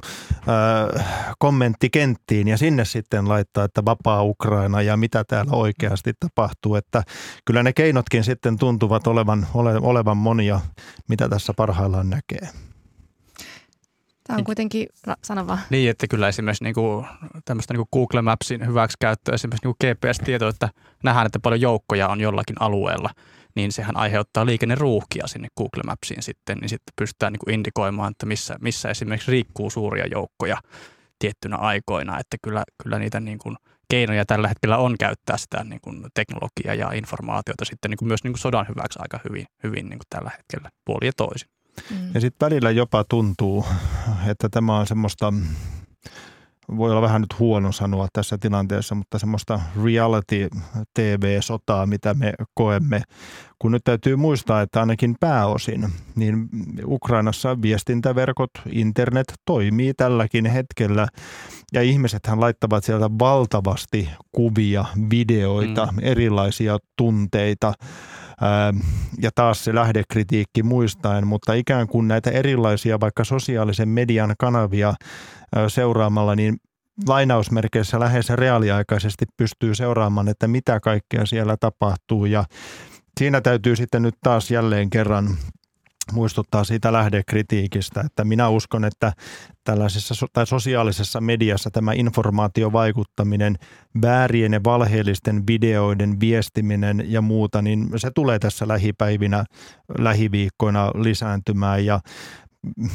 kommenttikenttiin 1.39 2.49
ja 2.49 2.59
sinne 2.59 2.85
sitten 2.85 3.29
laittaa, 3.29 3.65
että 3.65 3.85
vapaa 3.85 4.23
Ukraina 4.23 4.83
ja 4.83 4.97
mitä 4.97 5.25
täällä 5.29 5.53
oikeasti 5.53 6.13
tapahtuu. 6.21 6.75
Että 6.75 7.03
kyllä 7.45 7.63
ne 7.63 7.73
keinotkin 7.73 8.25
sitten 8.25 8.59
tuntuvat 8.59 9.07
olevan, 9.07 9.47
ole, 9.55 9.77
olevan 9.83 10.17
monia, 10.17 10.61
mitä 11.09 11.29
tässä 11.29 11.55
parhaillaan 11.57 12.11
näkee. 12.11 12.49
Tämä 14.27 14.39
on 14.39 14.45
kuitenkin, 14.45 14.87
sano 15.25 15.47
vaan. 15.47 15.59
Niin, 15.71 15.91
että 15.91 16.07
kyllä 16.07 16.29
esimerkiksi 16.29 16.65
niin 16.65 16.75
kuin, 16.75 17.07
tämmöistä 17.45 17.75
niin 17.75 17.87
kuin 17.87 18.01
Google 18.01 18.23
Mapsin 18.23 18.67
hyväksikäyttöä, 18.67 19.35
esimerkiksi 19.35 19.67
niin 19.67 19.77
kuin 19.79 19.95
GPS-tieto, 19.95 20.49
että 20.49 20.69
nähdään, 21.05 21.27
että 21.27 21.41
paljon 21.41 21.61
joukkoja 21.61 22.09
on 22.09 22.21
jollakin 22.21 22.57
alueella– 22.61 23.11
niin 23.61 23.73
sehän 23.73 23.97
aiheuttaa 23.97 24.47
liikenneruuhkia 24.47 25.27
sinne 25.27 25.49
Google 25.57 25.83
Mapsiin 25.87 26.23
sitten, 26.23 26.59
niin 26.59 26.69
sitten 26.69 26.93
pystytään 26.97 27.33
niin 27.33 27.41
kuin 27.45 27.55
indikoimaan, 27.55 28.11
että 28.11 28.27
missä, 28.27 28.57
missä 28.61 28.91
esimerkiksi 28.91 29.31
riikkuu 29.31 29.71
suuria 29.71 30.07
joukkoja 30.07 30.57
tiettynä 31.19 31.57
aikoina, 31.57 32.19
että 32.19 32.37
kyllä, 32.43 32.63
kyllä 32.83 32.99
niitä 32.99 33.21
niin 33.21 33.39
kuin 33.39 33.57
keinoja 33.91 34.25
tällä 34.27 34.49
hetkellä 34.49 34.77
on 34.79 34.97
käyttää 34.99 35.37
sitä 35.37 35.65
niin 35.65 35.81
kuin 35.81 36.07
teknologiaa 36.15 36.75
ja 36.75 36.93
informaatiota 36.93 37.65
sitten 37.65 37.91
niin 37.91 37.99
kuin 37.99 38.09
myös 38.09 38.25
niin 38.25 38.33
kuin 38.33 38.41
sodan 38.41 38.69
hyväksi 38.69 38.99
aika 39.03 39.21
hyvin, 39.29 39.47
hyvin 39.63 39.89
niin 39.89 39.99
kuin 39.99 40.11
tällä 40.11 40.31
hetkellä 40.37 40.71
puoli 40.85 41.07
ja 41.07 41.13
toisin. 41.17 41.49
Mm. 41.91 42.11
Ja 42.15 42.21
sitten 42.21 42.47
välillä 42.47 42.71
jopa 42.71 43.05
tuntuu, 43.05 43.67
että 44.31 44.49
tämä 44.49 44.79
on 44.79 44.87
semmoista 44.87 45.33
voi 46.77 46.91
olla 46.91 47.03
vähän 47.03 47.21
nyt 47.21 47.39
huono 47.39 47.73
sanoa 47.73 48.09
tässä 48.13 48.39
tilanteessa, 48.39 48.95
mutta 48.95 49.19
semmoista 49.19 49.61
reality-tv-sotaa, 49.85 51.87
mitä 51.87 52.15
me 52.15 52.33
koemme. 52.55 53.03
Kun 53.59 53.73
nyt 53.73 53.85
täytyy 53.85 54.17
muistaa, 54.17 54.61
että 54.61 54.81
ainakin 54.81 55.17
pääosin, 55.21 55.89
niin 56.17 56.49
Ukrainassa 56.85 57.63
viestintäverkot, 57.63 58.51
internet 58.73 59.35
toimii 59.45 59.95
tälläkin 59.95 60.47
hetkellä. 60.47 61.09
Ja 61.73 61.83
ihmisethän 61.83 62.41
laittavat 62.41 62.85
sieltä 62.85 63.11
valtavasti 63.19 64.09
kuvia, 64.33 64.85
videoita, 65.11 65.89
mm. 65.93 65.99
erilaisia 66.03 66.79
tunteita 66.97 67.73
ja 69.23 69.31
taas 69.35 69.65
se 69.65 69.75
lähdekritiikki 69.75 70.63
muistaen, 70.63 71.27
mutta 71.27 71.55
ikään 71.55 71.89
kuin 71.89 72.09
näitä 72.09 72.31
erilaisia 72.31 73.01
vaikka 73.01 73.25
sosiaalisen 73.25 73.89
median 73.89 74.35
kanavia 74.39 74.95
seuraamalla, 75.69 76.37
niin 76.37 76.57
lainausmerkeissä 77.07 78.01
lähes 78.01 78.31
reaaliaikaisesti 78.31 79.25
pystyy 79.37 79.75
seuraamaan, 79.75 80.29
että 80.29 80.49
mitä 80.49 80.81
kaikkea 80.81 81.27
siellä 81.27 81.57
tapahtuu. 81.57 82.25
Ja 82.25 82.45
siinä 83.21 83.41
täytyy 83.41 83.77
sitten 83.77 84.03
nyt 84.03 84.15
taas 84.23 84.51
jälleen 84.51 84.91
kerran 84.91 85.29
muistuttaa 86.13 86.65
siitä 86.65 86.93
lähdekritiikistä, 86.93 88.01
että 88.01 88.25
minä 88.25 88.49
uskon, 88.49 88.85
että 88.85 89.13
tällaisessa 89.65 90.27
tai 90.33 90.47
sosiaalisessa 90.47 91.21
mediassa 91.21 91.71
tämä 91.71 91.93
informaatiovaikuttaminen, 91.93 93.57
väärien 94.03 94.53
ja 94.53 94.61
valheellisten 94.65 95.47
videoiden 95.47 96.21
viestiminen 96.21 97.05
ja 97.07 97.21
muuta, 97.21 97.63
niin 97.63 97.91
se 97.97 98.11
tulee 98.15 98.39
tässä 98.39 98.69
lähipäivinä, 98.69 99.45
lähiviikkoina 99.99 100.91
lisääntymään 100.95 101.85
ja 101.85 102.01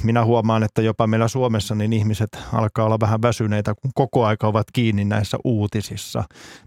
minä 0.04 0.26
huomaan, 0.26 0.64
että 0.64 0.82
jopa 0.82 1.08
meillä 1.08 1.28
Suomessa 1.28 1.76
niin 1.76 1.94
ihmiset 1.94 2.30
alkaa 2.54 2.86
olla 2.86 3.00
vähän 3.00 3.22
väsyneitä, 3.22 3.74
kun 3.82 3.92
koko 3.96 4.26
aika 4.26 4.48
ovat 4.48 4.68
kiinni 4.74 5.06
näissä 5.06 5.38
uutisissa, 5.44 6.24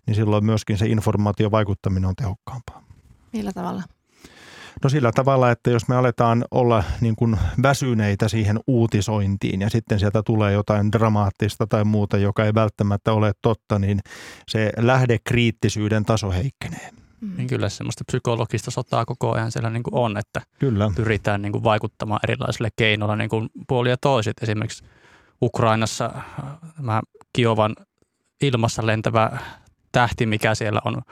niin 0.07 0.15
silloin 0.15 0.45
myöskin 0.45 0.79
se 0.79 0.87
informaatiovaikuttaminen 0.87 2.09
on 2.09 2.17
tehokkaampaa. 2.17 2.85
Millä 3.33 3.53
tavalla? 3.53 3.83
No 4.85 4.91
sillä 4.91 5.13
tavalla, 5.13 5.51
että 5.51 5.71
jos 5.71 5.89
me 5.89 5.97
aletaan 5.97 6.45
olla 6.51 6.85
niin 7.01 7.17
kuin 7.17 7.37
väsyneitä 7.63 8.29
siihen 8.29 8.61
uutisointiin 8.67 9.61
ja 9.61 9.71
sitten 9.71 9.99
sieltä 9.99 10.23
tulee 10.23 10.53
jotain 10.53 10.93
dramaattista 10.93 11.67
tai 11.67 11.85
muuta, 11.85 12.17
joka 12.17 12.45
ei 12.45 12.55
välttämättä 12.55 13.13
ole 13.13 13.33
totta, 13.43 13.79
niin 13.79 14.01
se 14.49 14.73
lähdekriittisyyden 14.77 16.05
taso 16.05 16.31
heikkenee. 16.31 16.91
Mm. 17.21 17.37
Niin 17.37 17.49
kyllä 17.49 17.69
semmoista 17.69 18.05
psykologista 18.07 18.71
sotaa 18.71 19.05
koko 19.05 19.33
ajan 19.33 19.53
siellä 19.53 19.71
niin 19.71 19.83
kuin 19.83 19.95
on, 19.95 20.17
että 20.17 20.43
kyllä. 20.59 20.91
pyritään 20.95 21.43
niin 21.43 21.53
kuin 21.53 21.65
vaikuttamaan 21.65 22.21
erilaisille 22.25 22.69
keinoilla 22.77 23.17
niin 23.17 23.31
kuin 23.31 23.49
puoli 23.69 23.91
ja 23.91 23.97
toiset. 23.97 24.37
Esimerkiksi 24.43 24.85
Ukrainassa 25.43 26.11
mä 26.81 27.03
Kiovan 27.33 27.77
ilmassa 28.43 28.87
lentävä 28.87 29.39
tähti, 29.93 30.27
mikä 30.27 30.55
siellä 30.55 30.81
on 30.85 31.03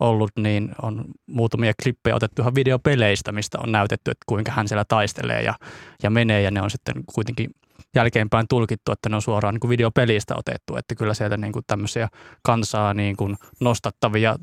ollut, 0.00 0.30
niin 0.38 0.74
on 0.82 1.04
muutamia 1.26 1.72
klippejä 1.82 2.16
otettu 2.16 2.42
ihan 2.42 2.54
videopeleistä, 2.54 3.32
mistä 3.32 3.58
on 3.58 3.72
näytetty, 3.72 4.10
että 4.10 4.24
kuinka 4.26 4.52
hän 4.52 4.68
siellä 4.68 4.84
taistelee 4.84 5.42
ja, 5.42 5.54
ja 6.02 6.10
menee, 6.10 6.42
ja 6.42 6.50
ne 6.50 6.62
on 6.62 6.70
sitten 6.70 6.94
kuitenkin 7.14 7.50
jälkeenpäin 7.94 8.46
tulkittu, 8.48 8.92
että 8.92 9.08
ne 9.08 9.16
on 9.16 9.22
suoraan 9.22 9.54
niin 9.54 9.60
kuin 9.60 9.68
videopelistä 9.68 10.34
otettu, 10.36 10.76
että 10.76 10.94
kyllä 10.94 11.14
sieltä 11.14 11.36
niin 11.36 11.52
kuin 11.52 11.64
tämmöisiä 11.66 12.08
kansaa 12.42 12.94
niin 12.94 13.16
kuin 13.16 13.36
nostattavia 13.60 14.36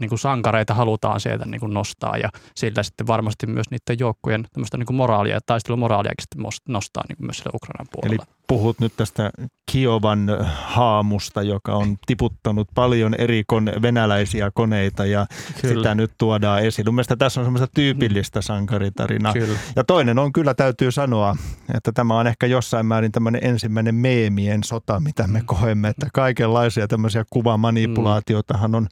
niin 0.00 0.08
kuin 0.08 0.18
sankareita 0.18 0.74
halutaan 0.74 1.20
sieltä 1.20 1.44
niin 1.44 1.60
kuin 1.60 1.74
nostaa 1.74 2.16
ja 2.16 2.28
sillä 2.54 2.82
sitten 2.82 3.06
varmasti 3.06 3.46
myös 3.46 3.66
niiden 3.70 3.96
joukkojen 3.98 4.46
tämmöistä 4.52 4.76
niin 4.76 4.86
kuin 4.86 4.96
moraalia 4.96 5.34
ja 5.34 5.40
taistelumoraaliakin 5.46 6.22
sitten 6.22 6.72
nostaa 6.72 7.04
niin 7.08 7.16
kuin 7.16 7.26
myös 7.26 7.36
siellä 7.36 7.52
Ukrainan 7.54 7.86
puolella. 7.92 8.24
Eli 8.24 8.38
puhut 8.48 8.80
nyt 8.80 8.92
tästä 8.96 9.30
Kiovan 9.72 10.26
haamusta, 10.64 11.42
joka 11.42 11.74
on 11.74 11.96
tiputtanut 12.06 12.68
paljon 12.74 13.14
eri 13.18 13.42
kone, 13.46 13.72
venäläisiä 13.82 14.50
koneita 14.54 15.06
ja 15.06 15.26
kyllä. 15.60 15.74
sitä 15.74 15.94
nyt 15.94 16.12
tuodaan 16.18 16.62
esiin. 16.62 16.94
Mielestäni 16.94 17.18
tässä 17.18 17.40
on 17.40 17.46
semmoista 17.46 17.68
tyypillistä 17.74 18.40
sankaritarinaa. 18.40 19.32
Kyllä. 19.32 19.58
Ja 19.76 19.84
toinen 19.84 20.18
on 20.18 20.32
kyllä 20.32 20.54
täytyy 20.54 20.92
sanoa, 20.92 21.36
että 21.74 21.92
tämä 21.92 22.18
on 22.18 22.26
ehkä 22.26 22.46
jossain 22.46 22.86
määrin 22.86 23.12
tämmöinen 23.12 23.44
ensimmäinen 23.44 23.94
meemien 23.94 24.64
sota, 24.64 25.00
mitä 25.00 25.26
me 25.26 25.38
mm. 25.38 25.46
koemme, 25.46 25.88
että 25.88 26.06
kaikenlaisia 26.14 26.88
tämmöisiä 26.88 27.24
kuvamanipulaatioitahan 27.30 28.74
on 28.74 28.86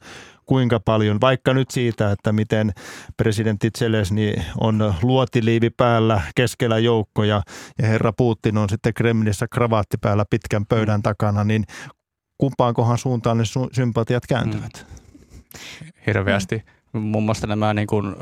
kuinka 0.47 0.79
paljon, 0.79 1.21
vaikka 1.21 1.53
nyt 1.53 1.71
siitä, 1.71 2.11
että 2.11 2.33
miten 2.33 2.71
presidentti 3.17 3.69
Zelensky 3.77 4.33
on 4.59 4.93
luotiliivi 5.01 5.69
päällä 5.69 6.21
keskellä 6.35 6.79
joukkoja 6.79 7.41
ja 7.81 7.87
herra 7.87 8.13
Putin 8.13 8.57
on 8.57 8.69
sitten 8.69 8.93
Kremlissä 8.93 9.47
kravaatti 9.47 9.97
päällä 10.01 10.25
pitkän 10.29 10.65
pöydän 10.65 11.01
takana, 11.01 11.43
niin 11.43 11.65
kumpaankohan 12.37 12.97
suuntaan 12.97 13.37
ne 13.37 13.43
sympatiat 13.71 14.27
kääntyvät? 14.27 14.85
Mm. 14.87 14.97
Hirveästi. 16.07 16.63
Muun 16.93 17.23
muassa 17.23 17.47
nämä 17.47 17.73
niin 17.73 17.87
kuin 17.87 18.15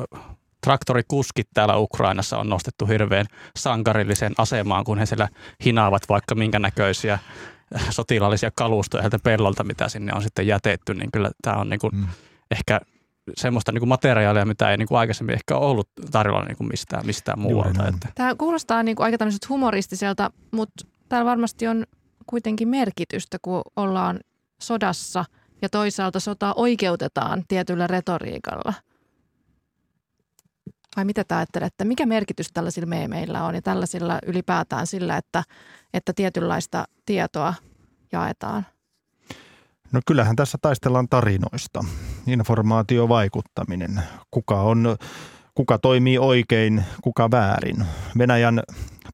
traktorikuskit 0.61 1.47
täällä 1.53 1.77
Ukrainassa 1.77 2.37
on 2.37 2.49
nostettu 2.49 2.85
hirveän 2.85 3.25
sankarilliseen 3.57 4.33
asemaan, 4.37 4.83
kun 4.83 4.97
he 4.97 5.05
siellä 5.05 5.29
hinaavat 5.65 6.09
vaikka 6.09 6.35
minkä 6.35 6.59
näköisiä 6.59 7.19
sotilaallisia 7.89 8.51
kalustoja 8.55 9.01
sieltä 9.01 9.19
pellolta, 9.23 9.63
mitä 9.63 9.89
sinne 9.89 10.13
on 10.15 10.23
sitten 10.23 10.47
jätetty, 10.47 10.93
niin 10.93 11.11
kyllä 11.11 11.31
tämä 11.41 11.57
on 11.57 11.69
niin 11.69 11.79
kuin 11.79 11.95
mm. 11.95 12.05
ehkä 12.51 12.81
semmoista 13.37 13.71
niin 13.71 13.79
kuin 13.79 13.89
materiaalia, 13.89 14.45
mitä 14.45 14.71
ei 14.71 14.77
niin 14.77 14.87
kuin 14.87 14.97
aikaisemmin 14.97 15.35
ehkä 15.35 15.57
ollut 15.57 15.89
tarjolla 16.11 16.45
niin 16.45 16.57
kuin 16.57 16.67
mistään, 16.67 17.05
mistään 17.05 17.39
muualta. 17.39 17.87
Että. 17.87 18.07
Tämä 18.15 18.35
kuulostaa 18.35 18.83
niin 18.83 18.95
kuin 18.95 19.05
aika 19.05 19.17
tämmöiseltä 19.17 19.47
humoristiselta, 19.49 20.31
mutta 20.51 20.85
täällä 21.09 21.29
varmasti 21.29 21.67
on 21.67 21.85
kuitenkin 22.27 22.67
merkitystä, 22.67 23.37
kun 23.41 23.61
ollaan 23.75 24.19
sodassa 24.61 25.25
ja 25.61 25.69
toisaalta 25.69 26.19
sotaa 26.19 26.53
oikeutetaan 26.53 27.43
tietyllä 27.47 27.87
retoriikalla– 27.87 28.73
vai 30.97 31.05
mitä 31.05 31.23
te 31.23 31.35
ajattelette, 31.35 31.85
mikä 31.85 32.05
merkitys 32.05 32.49
tällaisilla 32.53 32.87
meemeillä 32.87 33.45
on 33.45 33.55
ja 33.55 33.61
tällaisilla 33.61 34.19
ylipäätään 34.25 34.87
sillä, 34.87 35.17
että, 35.17 35.43
että 35.93 36.13
tietynlaista 36.15 36.85
tietoa 37.05 37.53
jaetaan? 38.11 38.65
No 39.91 40.01
kyllähän 40.07 40.35
tässä 40.35 40.57
taistellaan 40.61 41.07
tarinoista. 41.09 41.83
Informaatiovaikuttaminen. 42.27 44.01
Kuka, 44.31 44.61
on, 44.61 44.97
kuka 45.55 45.77
toimii 45.77 46.17
oikein, 46.17 46.83
kuka 47.03 47.31
väärin. 47.31 47.85
Venäjän 48.17 48.63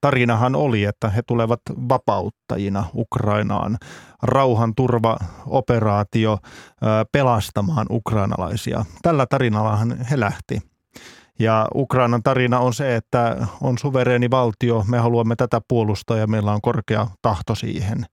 tarinahan 0.02 0.56
oli, 0.56 0.84
että 0.84 1.10
he 1.10 1.22
tulevat 1.28 1.62
vapauttajina 1.90 2.86
Ukrainaan. 2.96 3.78
Rauhanturvaoperaatio 4.24 6.38
pelastamaan 7.12 7.88
ukrainalaisia. 7.90 8.86
Tällä 9.02 9.26
tarinallahan 9.26 10.06
he 10.06 10.20
lähti. 10.20 10.71
Ja 11.42 11.68
Ukrainan 11.76 12.24
tarina 12.24 12.60
on 12.60 12.74
se, 12.74 12.96
että 12.96 13.48
on 13.62 13.78
suvereeni 13.78 14.32
valtio, 14.32 14.84
me 14.88 15.00
haluamme 15.00 15.36
tätä 15.36 15.62
puolustaa 15.68 16.18
ja 16.18 16.28
meillä 16.28 16.52
on 16.52 16.62
korkea 16.62 17.08
tahto 17.22 17.56
siihen. 17.56 18.06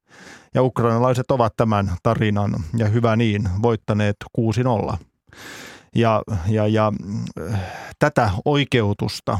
Ja 0.55 0.63
ukrainalaiset 0.63 1.31
ovat 1.31 1.53
tämän 1.57 1.91
tarinan, 2.03 2.55
ja 2.77 2.87
hyvä 2.87 3.17
niin, 3.17 3.49
voittaneet 3.63 4.17
6-0. 4.93 4.97
Ja, 5.95 6.23
ja, 6.49 6.67
ja 6.67 6.93
tätä 7.99 8.31
oikeutusta, 8.45 9.39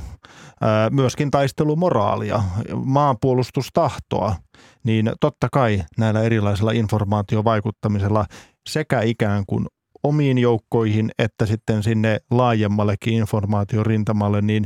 myöskin 0.91 1.31
taistelumoraalia, 1.31 2.43
maanpuolustustahtoa, 2.85 4.37
niin 4.85 5.13
totta 5.21 5.49
kai 5.53 5.83
näillä 5.99 6.23
erilaisilla 6.23 6.71
informaatiovaikuttamisella 6.71 8.27
sekä 8.69 9.01
ikään 9.01 9.45
kuin 9.47 9.67
omiin 10.03 10.39
joukkoihin 10.39 11.11
että 11.19 11.47
sitten 11.47 11.83
sinne 11.83 12.21
laajemmallekin 12.31 13.15
informaatiorintamalle, 13.15 14.43
niin 14.43 14.65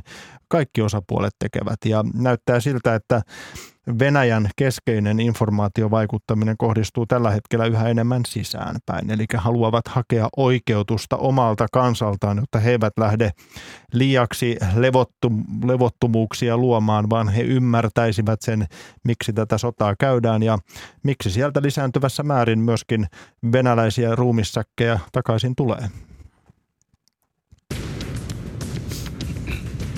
kaikki 0.49 0.83
osapuolet 0.83 1.35
tekevät. 1.38 1.79
Ja 1.85 2.05
näyttää 2.14 2.61
siltä, 2.61 2.95
että 2.95 3.23
Venäjän 3.99 4.51
keskeinen 4.57 5.21
informaatiovaikuttaminen 5.21 6.57
kohdistuu 6.59 7.07
tällä 7.07 7.31
hetkellä 7.31 7.66
yhä 7.66 7.88
enemmän 7.88 8.23
sisäänpäin. 8.29 9.11
Eli 9.11 9.25
haluavat 9.35 9.88
hakea 9.88 10.29
oikeutusta 10.37 11.16
omalta 11.16 11.66
kansaltaan, 11.73 12.38
jotta 12.38 12.59
he 12.59 12.71
eivät 12.71 12.92
lähde 12.99 13.31
liiaksi 13.92 14.57
levottum, 14.75 15.45
levottomuuksia 15.64 16.57
luomaan, 16.57 17.11
vaan 17.11 17.29
he 17.29 17.42
ymmärtäisivät 17.42 18.42
sen, 18.42 18.66
miksi 19.05 19.33
tätä 19.33 19.59
sotaa 19.59 19.95
käydään 19.99 20.42
ja 20.42 20.59
miksi 21.03 21.31
sieltä 21.31 21.62
lisääntyvässä 21.62 22.23
määrin 22.23 22.59
myöskin 22.59 23.07
venäläisiä 23.53 24.14
ruumissäkkejä 24.14 25.01
takaisin 25.12 25.57
tulee. 25.57 25.88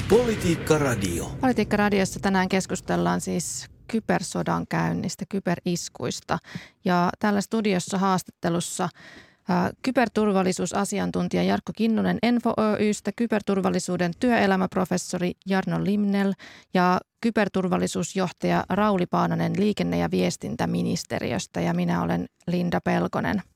Politiikka 0.09 0.79
Radio. 0.79 1.33
Politiikka 1.41 1.77
Radiossa 1.77 2.21
tänään 2.21 2.49
keskustellaan 2.49 3.21
siis 3.21 3.74
kybersodan 3.89 4.67
käynnistä, 4.69 5.25
kyberiskuista. 5.29 6.39
Ja 6.85 7.11
täällä 7.19 7.41
studiossa 7.41 7.99
haastattelussa 7.99 8.89
kyberturvallisuusasiantuntija 9.83 11.43
Jarkko 11.43 11.73
Kinnunen 11.77 12.19
Enfo 12.23 12.55
Oystä, 12.57 13.11
kyberturvallisuuden 13.17 14.13
työelämäprofessori 14.21 15.33
Jarno 15.47 15.85
Limnel 15.85 16.33
ja 16.75 17.01
kyberturvallisuusjohtaja 17.21 18.65
Rauli 18.69 19.07
Paananen 19.07 19.53
liikenne- 19.57 19.99
ja 19.99 20.11
viestintäministeriöstä 20.11 21.61
ja 21.61 21.75
minä 21.75 22.03
olen 22.03 22.27
Linda 22.47 22.81
Pelkonen– 22.81 23.43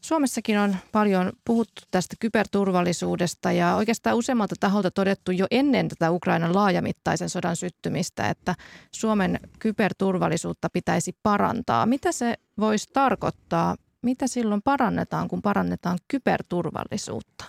Suomessakin 0.00 0.58
on 0.58 0.76
paljon 0.92 1.32
puhuttu 1.44 1.82
tästä 1.90 2.16
kyberturvallisuudesta 2.20 3.52
ja 3.52 3.76
oikeastaan 3.76 4.16
useammalta 4.16 4.54
taholta 4.60 4.90
todettu 4.90 5.32
jo 5.32 5.46
ennen 5.50 5.88
tätä 5.88 6.10
Ukrainan 6.10 6.54
laajamittaisen 6.54 7.28
sodan 7.28 7.56
syttymistä, 7.56 8.28
että 8.28 8.54
Suomen 8.92 9.40
kyberturvallisuutta 9.58 10.70
pitäisi 10.70 11.16
parantaa. 11.22 11.86
Mitä 11.86 12.12
se 12.12 12.34
voisi 12.58 12.88
tarkoittaa? 12.92 13.76
Mitä 14.02 14.26
silloin 14.26 14.62
parannetaan, 14.62 15.28
kun 15.28 15.42
parannetaan 15.42 15.98
kyberturvallisuutta? 16.08 17.44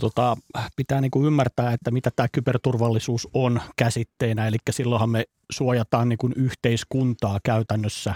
Tota, 0.00 0.36
pitää 0.76 1.00
niin 1.00 1.10
kuin 1.10 1.26
ymmärtää, 1.26 1.72
että 1.72 1.90
mitä 1.90 2.10
tämä 2.16 2.28
kyberturvallisuus 2.32 3.28
on 3.34 3.60
käsitteenä. 3.76 4.46
Eli 4.46 4.56
silloinhan 4.70 5.10
me 5.10 5.24
suojataan 5.52 6.08
niin 6.08 6.18
kuin 6.18 6.32
yhteiskuntaa 6.36 7.38
käytännössä 7.44 8.14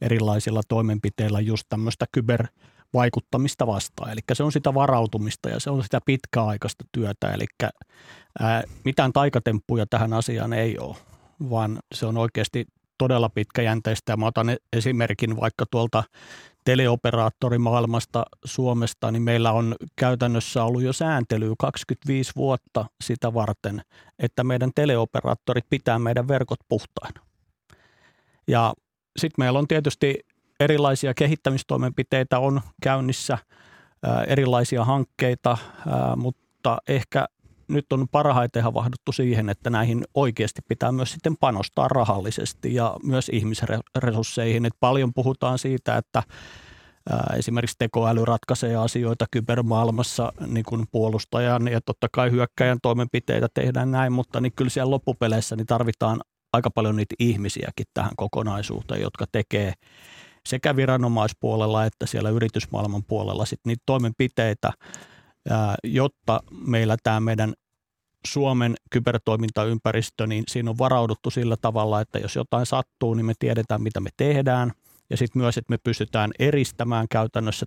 erilaisilla 0.00 0.60
toimenpiteillä 0.68 1.40
just 1.40 1.64
tämmöistä 1.68 2.06
kybervaikuttamista 2.12 3.66
vastaan. 3.66 4.10
Eli 4.10 4.20
se 4.32 4.42
on 4.42 4.52
sitä 4.52 4.74
varautumista 4.74 5.48
ja 5.48 5.60
se 5.60 5.70
on 5.70 5.82
sitä 5.82 6.00
pitkäaikaista 6.06 6.84
työtä. 6.92 7.32
Eli 7.32 7.44
ää, 8.40 8.62
mitään 8.84 9.12
taikatemppuja 9.12 9.86
tähän 9.86 10.12
asiaan 10.12 10.52
ei 10.52 10.78
ole, 10.78 10.96
vaan 11.50 11.78
se 11.94 12.06
on 12.06 12.16
oikeasti 12.16 12.66
todella 12.98 13.28
pitkäjänteistä. 13.28 14.16
Mä 14.16 14.26
otan 14.26 14.56
esimerkin 14.72 15.40
vaikka 15.40 15.64
tuolta 15.70 16.04
teleoperaattorimaailmasta 16.68 18.24
Suomesta, 18.44 19.10
niin 19.10 19.22
meillä 19.22 19.52
on 19.52 19.74
käytännössä 19.96 20.64
ollut 20.64 20.82
jo 20.82 20.92
sääntely 20.92 21.54
25 21.58 22.32
vuotta 22.36 22.84
sitä 23.04 23.34
varten, 23.34 23.82
että 24.18 24.44
meidän 24.44 24.70
teleoperaattorit 24.74 25.64
pitää 25.70 25.98
meidän 25.98 26.28
verkot 26.28 26.58
puhtaina. 26.68 27.20
Ja 28.48 28.74
sitten 29.18 29.44
meillä 29.44 29.58
on 29.58 29.68
tietysti 29.68 30.18
erilaisia 30.60 31.14
kehittämistoimenpiteitä 31.14 32.38
on 32.38 32.60
käynnissä, 32.82 33.38
erilaisia 34.26 34.84
hankkeita, 34.84 35.58
mutta 36.16 36.78
ehkä 36.88 37.26
nyt 37.68 37.92
on 37.92 38.08
parhaiten 38.08 38.62
havahduttu 38.62 39.12
siihen, 39.12 39.48
että 39.48 39.70
näihin 39.70 40.04
oikeasti 40.14 40.62
pitää 40.68 40.92
myös 40.92 41.12
sitten 41.12 41.36
panostaa 41.36 41.88
rahallisesti 41.88 42.74
ja 42.74 42.96
myös 43.02 43.28
ihmisresursseihin. 43.28 44.66
Et 44.66 44.72
paljon 44.80 45.14
puhutaan 45.14 45.58
siitä, 45.58 45.96
että 45.96 46.22
esimerkiksi 47.36 47.76
tekoäly 47.78 48.24
ratkaisee 48.24 48.76
asioita 48.76 49.26
kybermaailmassa 49.30 50.32
niin 50.46 50.64
kuin 50.64 50.86
puolustajan 50.90 51.68
ja 51.68 51.80
totta 51.80 52.06
kai 52.12 52.30
hyökkäjän 52.30 52.78
toimenpiteitä 52.82 53.48
tehdään 53.54 53.90
näin, 53.90 54.12
mutta 54.12 54.40
niin 54.40 54.52
kyllä 54.56 54.70
siellä 54.70 54.90
loppupeleissä 54.90 55.56
niin 55.56 55.66
tarvitaan 55.66 56.20
aika 56.52 56.70
paljon 56.70 56.96
niitä 56.96 57.14
ihmisiäkin 57.18 57.86
tähän 57.94 58.12
kokonaisuuteen, 58.16 59.00
jotka 59.00 59.24
tekee 59.32 59.72
sekä 60.46 60.76
viranomaispuolella 60.76 61.84
että 61.84 62.06
siellä 62.06 62.30
yritysmaailman 62.30 63.04
puolella 63.04 63.44
sit 63.44 63.60
niitä 63.66 63.82
toimenpiteitä, 63.86 64.72
jotta 65.84 66.40
meillä 66.66 66.96
tämä 67.02 67.20
meidän 67.20 67.52
Suomen 68.26 68.74
kybertoimintaympäristö, 68.90 70.26
niin 70.26 70.44
siinä 70.48 70.70
on 70.70 70.78
varauduttu 70.78 71.30
sillä 71.30 71.56
tavalla, 71.60 72.00
että 72.00 72.18
jos 72.18 72.36
jotain 72.36 72.66
sattuu, 72.66 73.14
niin 73.14 73.26
me 73.26 73.32
tiedetään, 73.38 73.82
mitä 73.82 74.00
me 74.00 74.10
tehdään. 74.16 74.72
Ja 75.10 75.16
sitten 75.16 75.42
myös, 75.42 75.58
että 75.58 75.72
me 75.72 75.78
pystytään 75.84 76.30
eristämään 76.38 77.06
käytännössä 77.10 77.66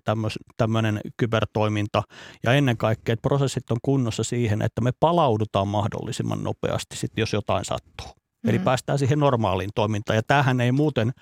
tämmöinen 0.56 1.00
kybertoiminta. 1.16 2.02
Ja 2.44 2.52
ennen 2.52 2.76
kaikkea, 2.76 3.12
että 3.12 3.28
prosessit 3.28 3.70
on 3.70 3.78
kunnossa 3.82 4.24
siihen, 4.24 4.62
että 4.62 4.80
me 4.80 4.90
palaudutaan 5.00 5.68
mahdollisimman 5.68 6.44
nopeasti, 6.44 6.96
sit, 6.96 7.10
jos 7.16 7.32
jotain 7.32 7.64
sattuu. 7.64 8.06
Mm-hmm. 8.06 8.50
Eli 8.50 8.58
päästään 8.58 8.98
siihen 8.98 9.18
normaaliin 9.18 9.70
toimintaan. 9.74 10.16
Ja 10.16 10.22
tämähän 10.26 10.60
ei 10.60 10.72
muuten 10.72 11.12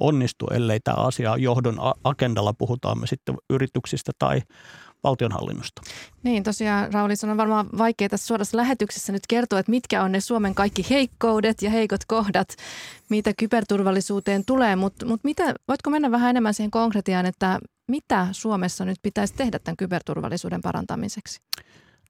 onnistu, 0.00 0.46
ellei 0.46 0.80
tämä 0.80 0.96
asia 0.96 1.36
johdon 1.36 1.78
agendalla 2.04 2.52
puhutaan 2.52 3.00
me 3.00 3.06
sitten 3.06 3.36
yrityksistä 3.50 4.12
tai 4.18 4.42
valtionhallinnosta. 5.04 5.82
Niin, 6.22 6.42
tosiaan 6.42 6.92
Rauli, 6.92 7.14
on 7.30 7.36
varmaan 7.36 7.68
vaikea 7.78 8.08
tässä 8.08 8.26
suorassa 8.26 8.56
lähetyksessä 8.56 9.12
nyt 9.12 9.26
kertoa, 9.28 9.58
että 9.58 9.70
mitkä 9.70 10.02
on 10.02 10.12
ne 10.12 10.20
Suomen 10.20 10.54
kaikki 10.54 10.86
heikkoudet 10.90 11.62
ja 11.62 11.70
heikot 11.70 12.04
kohdat, 12.06 12.56
mitä 13.08 13.32
kyberturvallisuuteen 13.38 14.44
tulee, 14.44 14.76
mutta 14.76 15.06
mut 15.06 15.20
mitä, 15.24 15.54
voitko 15.68 15.90
mennä 15.90 16.10
vähän 16.10 16.30
enemmän 16.30 16.54
siihen 16.54 16.70
konkretiaan, 16.70 17.26
että 17.26 17.60
mitä 17.88 18.28
Suomessa 18.32 18.84
nyt 18.84 18.98
pitäisi 19.02 19.34
tehdä 19.34 19.58
tämän 19.58 19.76
kyberturvallisuuden 19.76 20.60
parantamiseksi? 20.60 21.40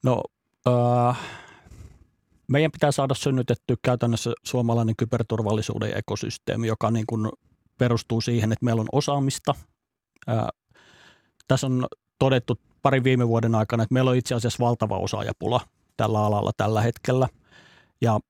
No 0.03 0.23
äh, 0.69 1.19
meidän 2.49 2.73
pitää 2.73 2.93
saada 2.93 3.15
synnytetty 3.15 3.77
käytännössä 3.83 4.33
suomalainen 4.45 4.97
kyberturvallisuuden 4.97 5.99
ekosysteemi, 5.99 6.67
joka 6.67 6.91
niin 6.91 7.07
kuin 7.07 7.29
perustuu 7.79 8.21
siihen, 8.21 8.53
että 8.53 8.65
meillä 8.65 8.81
on 8.81 8.89
osaamista. 8.93 9.55
Äh, 10.29 10.47
tässä 11.49 11.67
on 11.67 11.87
todettu 12.19 12.59
pari 12.85 13.05
viime 13.05 13.29
vuoden 13.29 13.55
aikana, 13.55 13.83
että 13.83 13.95
meillä 13.95 14.11
on 14.11 14.17
itse 14.17 14.35
asiassa 14.35 14.65
valtava 14.65 14.99
osaajapula 14.99 15.61
tällä 15.97 16.27
alalla 16.27 16.51
tällä 16.57 16.83
hetkellä. 16.83 17.29
Ja 18.01 18.21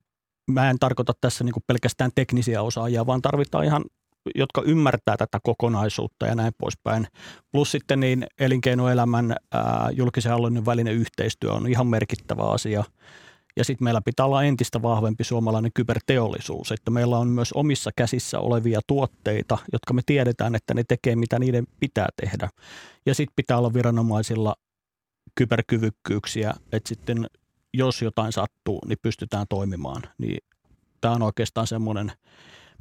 mä 0.50 0.70
en 0.70 0.78
tarkoita 0.78 1.12
tässä 1.20 1.44
niin 1.44 1.54
pelkästään 1.66 2.10
teknisiä 2.14 2.62
osaajia, 2.62 3.06
vaan 3.06 3.22
tarvitaan 3.22 3.64
ihan 3.64 3.84
jotka 4.34 4.62
ymmärtää 4.62 5.16
tätä 5.16 5.38
kokonaisuutta 5.42 6.26
ja 6.26 6.34
näin 6.34 6.52
poispäin. 6.58 7.06
Plus 7.52 7.70
sitten 7.70 8.00
niin 8.00 8.26
elinkeinoelämän 8.38 9.36
ää, 9.52 9.88
julkisen 9.92 10.32
hallinnon 10.32 10.66
välinen 10.66 10.94
yhteistyö 10.94 11.52
on 11.52 11.68
ihan 11.68 11.86
merkittävä 11.86 12.42
asia. 12.42 12.84
Ja 13.56 13.64
sitten 13.64 13.84
meillä 13.84 14.00
pitää 14.00 14.26
olla 14.26 14.42
entistä 14.42 14.82
vahvempi 14.82 15.24
suomalainen 15.24 15.70
kyberteollisuus, 15.74 16.72
että 16.72 16.90
meillä 16.90 17.18
on 17.18 17.28
myös 17.28 17.52
omissa 17.52 17.90
käsissä 17.96 18.40
olevia 18.40 18.80
tuotteita, 18.86 19.58
jotka 19.72 19.94
me 19.94 20.02
tiedetään, 20.06 20.54
että 20.54 20.74
ne 20.74 20.84
tekee 20.88 21.16
mitä 21.16 21.38
niiden 21.38 21.66
pitää 21.80 22.08
tehdä. 22.16 22.48
Ja 23.06 23.14
sitten 23.14 23.32
pitää 23.36 23.58
olla 23.58 23.74
viranomaisilla 23.74 24.54
kyberkyvykkyyksiä, 25.34 26.54
että 26.72 26.88
sitten 26.88 27.26
jos 27.74 28.02
jotain 28.02 28.32
sattuu, 28.32 28.80
niin 28.86 28.98
pystytään 29.02 29.46
toimimaan. 29.48 30.02
Niin 30.18 30.38
tämä 31.00 31.14
on 31.14 31.22
oikeastaan 31.22 31.66
semmoinen, 31.66 32.12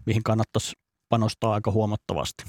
mihin 0.06 0.24
kannattaisi 0.24 0.74
panostaa 1.10 1.54
aika 1.54 1.72
huomattavasti. 1.72 2.44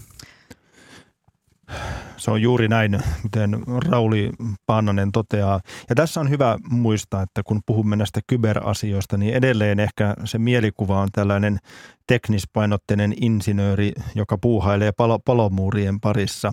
Se 2.16 2.30
on 2.30 2.42
juuri 2.42 2.68
näin, 2.68 2.98
miten 3.22 3.62
Rauli 3.88 4.30
Paananen 4.66 5.12
toteaa. 5.12 5.60
Ja 5.88 5.94
tässä 5.94 6.20
on 6.20 6.30
hyvä 6.30 6.58
muistaa, 6.70 7.22
että 7.22 7.42
kun 7.42 7.60
puhumme 7.66 7.96
näistä 7.96 8.20
kyberasioista, 8.26 9.16
niin 9.16 9.34
edelleen 9.34 9.80
ehkä 9.80 10.14
se 10.24 10.38
mielikuva 10.38 11.00
on 11.00 11.08
tällainen 11.12 11.58
teknispainotteinen 12.06 13.14
insinööri, 13.20 13.92
joka 14.14 14.38
puuhailee 14.38 14.90
palo- 14.90 15.20
palomuurien 15.24 16.00
parissa. 16.00 16.52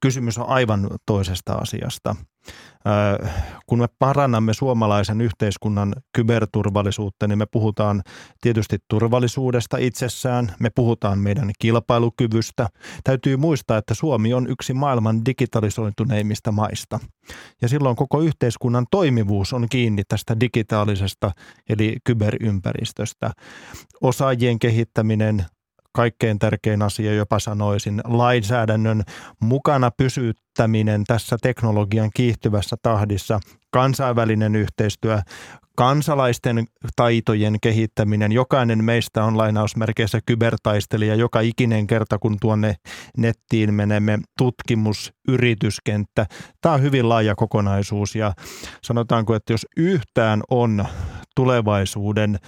Kysymys 0.00 0.38
on 0.38 0.48
aivan 0.48 0.88
toisesta 1.06 1.52
asiasta 1.52 2.16
kun 3.66 3.78
me 3.78 3.86
parannamme 3.98 4.54
suomalaisen 4.54 5.20
yhteiskunnan 5.20 5.94
kyberturvallisuutta, 6.12 7.28
niin 7.28 7.38
me 7.38 7.46
puhutaan 7.46 8.02
tietysti 8.40 8.78
turvallisuudesta 8.88 9.76
itsessään, 9.76 10.54
me 10.60 10.70
puhutaan 10.74 11.18
meidän 11.18 11.50
kilpailukyvystä. 11.58 12.68
Täytyy 13.04 13.36
muistaa, 13.36 13.78
että 13.78 13.94
Suomi 13.94 14.34
on 14.34 14.50
yksi 14.50 14.74
maailman 14.74 15.24
digitalisoituneimmista 15.26 16.52
maista. 16.52 17.00
Ja 17.62 17.68
silloin 17.68 17.96
koko 17.96 18.20
yhteiskunnan 18.20 18.86
toimivuus 18.90 19.52
on 19.52 19.66
kiinni 19.70 20.02
tästä 20.08 20.40
digitaalisesta 20.40 21.32
eli 21.68 21.96
kyberympäristöstä. 22.04 23.30
Osaajien 24.00 24.58
kehittäminen, 24.58 25.46
kaikkein 25.92 26.38
tärkein 26.38 26.82
asia, 26.82 27.14
jopa 27.14 27.38
sanoisin, 27.38 28.00
lainsäädännön 28.04 29.02
mukana 29.40 29.90
pysyttäminen 29.90 31.04
tässä 31.04 31.36
teknologian 31.42 32.10
kiihtyvässä 32.14 32.76
tahdissa, 32.82 33.40
kansainvälinen 33.70 34.56
yhteistyö, 34.56 35.18
kansalaisten 35.78 36.66
taitojen 36.96 37.56
kehittäminen. 37.62 38.32
Jokainen 38.32 38.84
meistä 38.84 39.24
on 39.24 39.38
lainausmerkeissä 39.38 40.20
kybertaistelija 40.26 41.14
joka 41.14 41.40
ikinen 41.40 41.86
kerta, 41.86 42.18
kun 42.18 42.36
tuonne 42.40 42.74
nettiin 43.16 43.74
menemme. 43.74 44.18
Tutkimus, 44.38 45.12
yrityskenttä. 45.28 46.26
Tämä 46.60 46.74
on 46.74 46.82
hyvin 46.82 47.08
laaja 47.08 47.34
kokonaisuus 47.34 48.14
ja 48.14 48.32
sanotaanko, 48.82 49.34
että 49.34 49.52
jos 49.52 49.66
yhtään 49.76 50.42
on 50.50 50.84
tulevaisuuden 51.36 52.38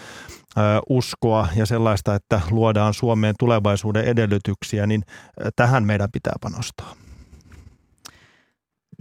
uskoa 0.88 1.48
ja 1.56 1.66
sellaista, 1.66 2.14
että 2.14 2.40
luodaan 2.50 2.94
Suomeen 2.94 3.34
tulevaisuuden 3.38 4.04
edellytyksiä, 4.04 4.86
niin 4.86 5.02
tähän 5.56 5.84
meidän 5.84 6.08
pitää 6.12 6.34
panostaa. 6.40 6.94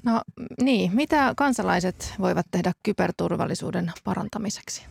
No 0.06 0.22
niin, 0.62 0.96
mitä 0.96 1.34
kansalaiset 1.38 2.16
voivat 2.20 2.46
tehdä 2.52 2.72
kyberturvallisuuden 2.84 3.92
parantamiseksi? 4.04 4.86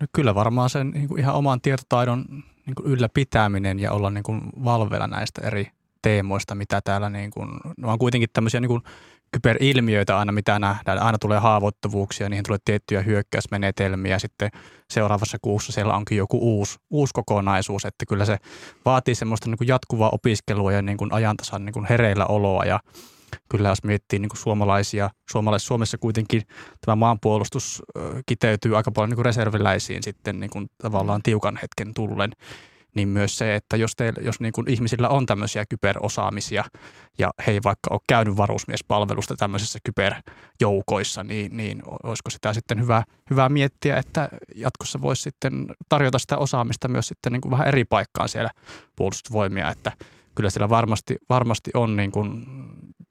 No 0.00 0.06
kyllä 0.12 0.34
varmaan 0.34 0.70
sen 0.70 0.90
niin 0.90 1.08
kuin 1.08 1.20
ihan 1.20 1.34
oman 1.34 1.60
tietotaidon 1.60 2.24
niin 2.66 2.74
kuin 2.74 2.86
ylläpitäminen 2.86 3.78
ja 3.78 3.92
olla 3.92 4.10
niin 4.10 4.22
kuin 4.22 4.40
valveilla 4.64 5.06
näistä 5.06 5.46
eri 5.46 5.70
teemoista, 6.02 6.54
mitä 6.54 6.80
täällä 6.80 7.10
niin 7.10 7.30
kuin, 7.30 7.50
no 7.76 7.92
on 7.92 7.98
kuitenkin 7.98 8.28
tämmöisiä 8.32 8.60
niin 8.60 8.68
kuin 8.68 8.82
kyberilmiöitä 9.32 10.18
aina, 10.18 10.32
mitä 10.32 10.58
nähdään. 10.58 10.98
Aina 10.98 11.18
tulee 11.18 11.38
haavoittuvuuksia, 11.38 12.28
niihin 12.28 12.44
tulee 12.44 12.58
tiettyjä 12.64 13.02
hyökkäysmenetelmiä. 13.02 14.18
Sitten 14.18 14.50
seuraavassa 14.90 15.38
kuussa 15.42 15.72
siellä 15.72 15.94
onkin 15.94 16.18
joku 16.18 16.38
uusi, 16.40 16.78
uusi 16.90 17.10
kokonaisuus, 17.14 17.84
että 17.84 18.06
kyllä 18.06 18.24
se 18.24 18.36
vaatii 18.84 19.14
semmoista 19.14 19.48
niin 19.48 19.58
kuin 19.58 19.68
jatkuvaa 19.68 20.10
opiskelua 20.10 20.72
ja 20.72 20.82
niin 20.82 20.98
kuin 20.98 21.12
ajantasan 21.12 21.64
niin 21.64 21.72
kuin 21.72 21.86
hereillä 21.86 22.26
oloa 22.26 22.64
ja 22.64 22.80
kyllä 23.48 23.68
jos 23.68 23.84
miettii 23.84 24.18
niin 24.18 24.28
kuin 24.28 24.38
suomalaisia, 24.38 25.10
suomalais 25.30 25.66
Suomessa 25.66 25.98
kuitenkin 25.98 26.42
tämä 26.86 26.96
maanpuolustus 26.96 27.82
kiteytyy 28.26 28.76
aika 28.76 28.90
paljon 28.90 29.10
niin 29.10 29.16
kuin 29.16 29.24
reserviläisiin 29.24 30.02
sitten 30.02 30.40
niin 30.40 30.50
kuin 30.50 30.66
tavallaan 30.82 31.22
tiukan 31.22 31.58
hetken 31.62 31.94
tullen, 31.94 32.32
niin 32.94 33.08
myös 33.08 33.38
se, 33.38 33.54
että 33.54 33.76
jos, 33.76 33.96
teillä, 33.96 34.22
jos 34.22 34.40
niin 34.40 34.52
kuin 34.52 34.70
ihmisillä 34.70 35.08
on 35.08 35.26
tämmöisiä 35.26 35.64
kyberosaamisia 35.66 36.64
ja 37.18 37.30
he 37.46 37.52
ei 37.52 37.60
vaikka 37.64 37.90
ole 37.90 38.00
käynyt 38.08 38.36
varusmiespalvelusta 38.36 39.36
tämmöisissä 39.36 39.78
kyberjoukoissa, 39.84 41.24
niin, 41.24 41.56
niin 41.56 41.82
olisiko 42.02 42.30
sitä 42.30 42.52
sitten 42.52 42.80
hyvä, 42.80 43.02
hyvä 43.30 43.48
miettiä, 43.48 43.96
että 43.96 44.28
jatkossa 44.54 45.00
voisi 45.00 45.22
sitten 45.22 45.66
tarjota 45.88 46.18
sitä 46.18 46.38
osaamista 46.38 46.88
myös 46.88 47.06
sitten 47.08 47.32
niin 47.32 47.40
kuin 47.40 47.52
vähän 47.52 47.68
eri 47.68 47.84
paikkaan 47.84 48.28
siellä 48.28 48.50
puolustusvoimia, 48.96 49.70
että 49.70 49.92
kyllä 50.34 50.50
siellä 50.50 50.68
varmasti, 50.68 51.16
varmasti 51.28 51.70
on 51.74 51.96
niin 51.96 52.12
kuin 52.12 52.46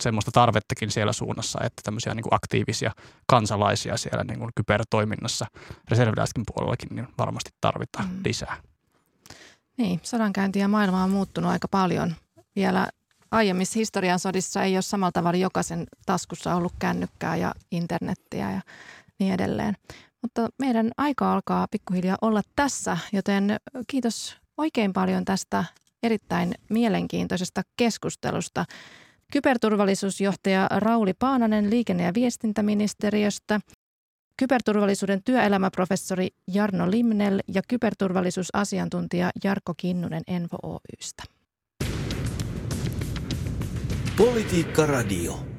semmoista 0.02 0.32
tarvettakin 0.32 0.92
siellä 0.92 1.14
suunnassa, 1.14 1.60
että 1.64 1.82
tämmöisiä 1.84 2.14
niin 2.14 2.24
kuin 2.24 2.34
aktiivisia 2.34 2.92
kansalaisia 3.26 3.98
siellä 3.98 4.24
niin 4.24 4.40
kuin 4.40 4.52
kybertoiminnassa 4.56 5.46
reserviläiskin 5.90 6.44
puolellakin 6.54 6.90
niin 6.96 7.08
varmasti 7.18 7.50
tarvitaan 7.62 8.10
mm. 8.10 8.20
lisää. 8.26 8.71
Niin, 9.82 10.00
sodankäynti 10.04 10.60
ja 10.60 10.68
maailma 10.68 11.04
on 11.04 11.10
muuttunut 11.10 11.52
aika 11.52 11.68
paljon. 11.68 12.16
Vielä 12.56 12.88
aiemmissa 13.32 13.80
historian 13.80 14.20
sodissa 14.20 14.64
ei 14.64 14.76
ole 14.76 14.82
samalla 14.82 15.12
tavalla 15.12 15.38
jokaisen 15.38 15.88
taskussa 16.06 16.56
ollut 16.56 16.74
kännykkää 16.80 17.36
ja 17.36 17.54
internettiä 17.72 18.52
ja 18.52 18.62
niin 19.20 19.34
edelleen. 19.34 19.78
Mutta 20.22 20.50
meidän 20.60 20.92
aika 20.98 21.34
alkaa 21.34 21.68
pikkuhiljaa 21.72 22.18
olla 22.22 22.42
tässä, 22.56 22.98
joten 23.14 23.58
kiitos 23.88 24.38
oikein 24.58 24.94
paljon 24.94 25.26
tästä 25.26 25.66
erittäin 26.04 26.54
mielenkiintoisesta 26.70 27.62
keskustelusta. 27.78 28.66
Kyberturvallisuusjohtaja 29.34 30.68
Rauli 30.72 31.14
Paananen 31.14 31.70
liikenne- 31.70 32.04
ja 32.04 32.14
viestintäministeriöstä, 32.14 33.60
kyberturvallisuuden 34.42 35.24
työelämäprofessori 35.24 36.28
Jarno 36.48 36.92
Limnel 36.92 37.40
ja 37.48 37.62
kyberturvallisuusasiantuntija 37.68 39.32
Jarkko 39.44 39.74
Kinnunen 39.78 40.24
Envo 40.28 40.58
Oystä. 40.64 41.24
Politiikka 44.18 44.86
Radio. 44.86 45.51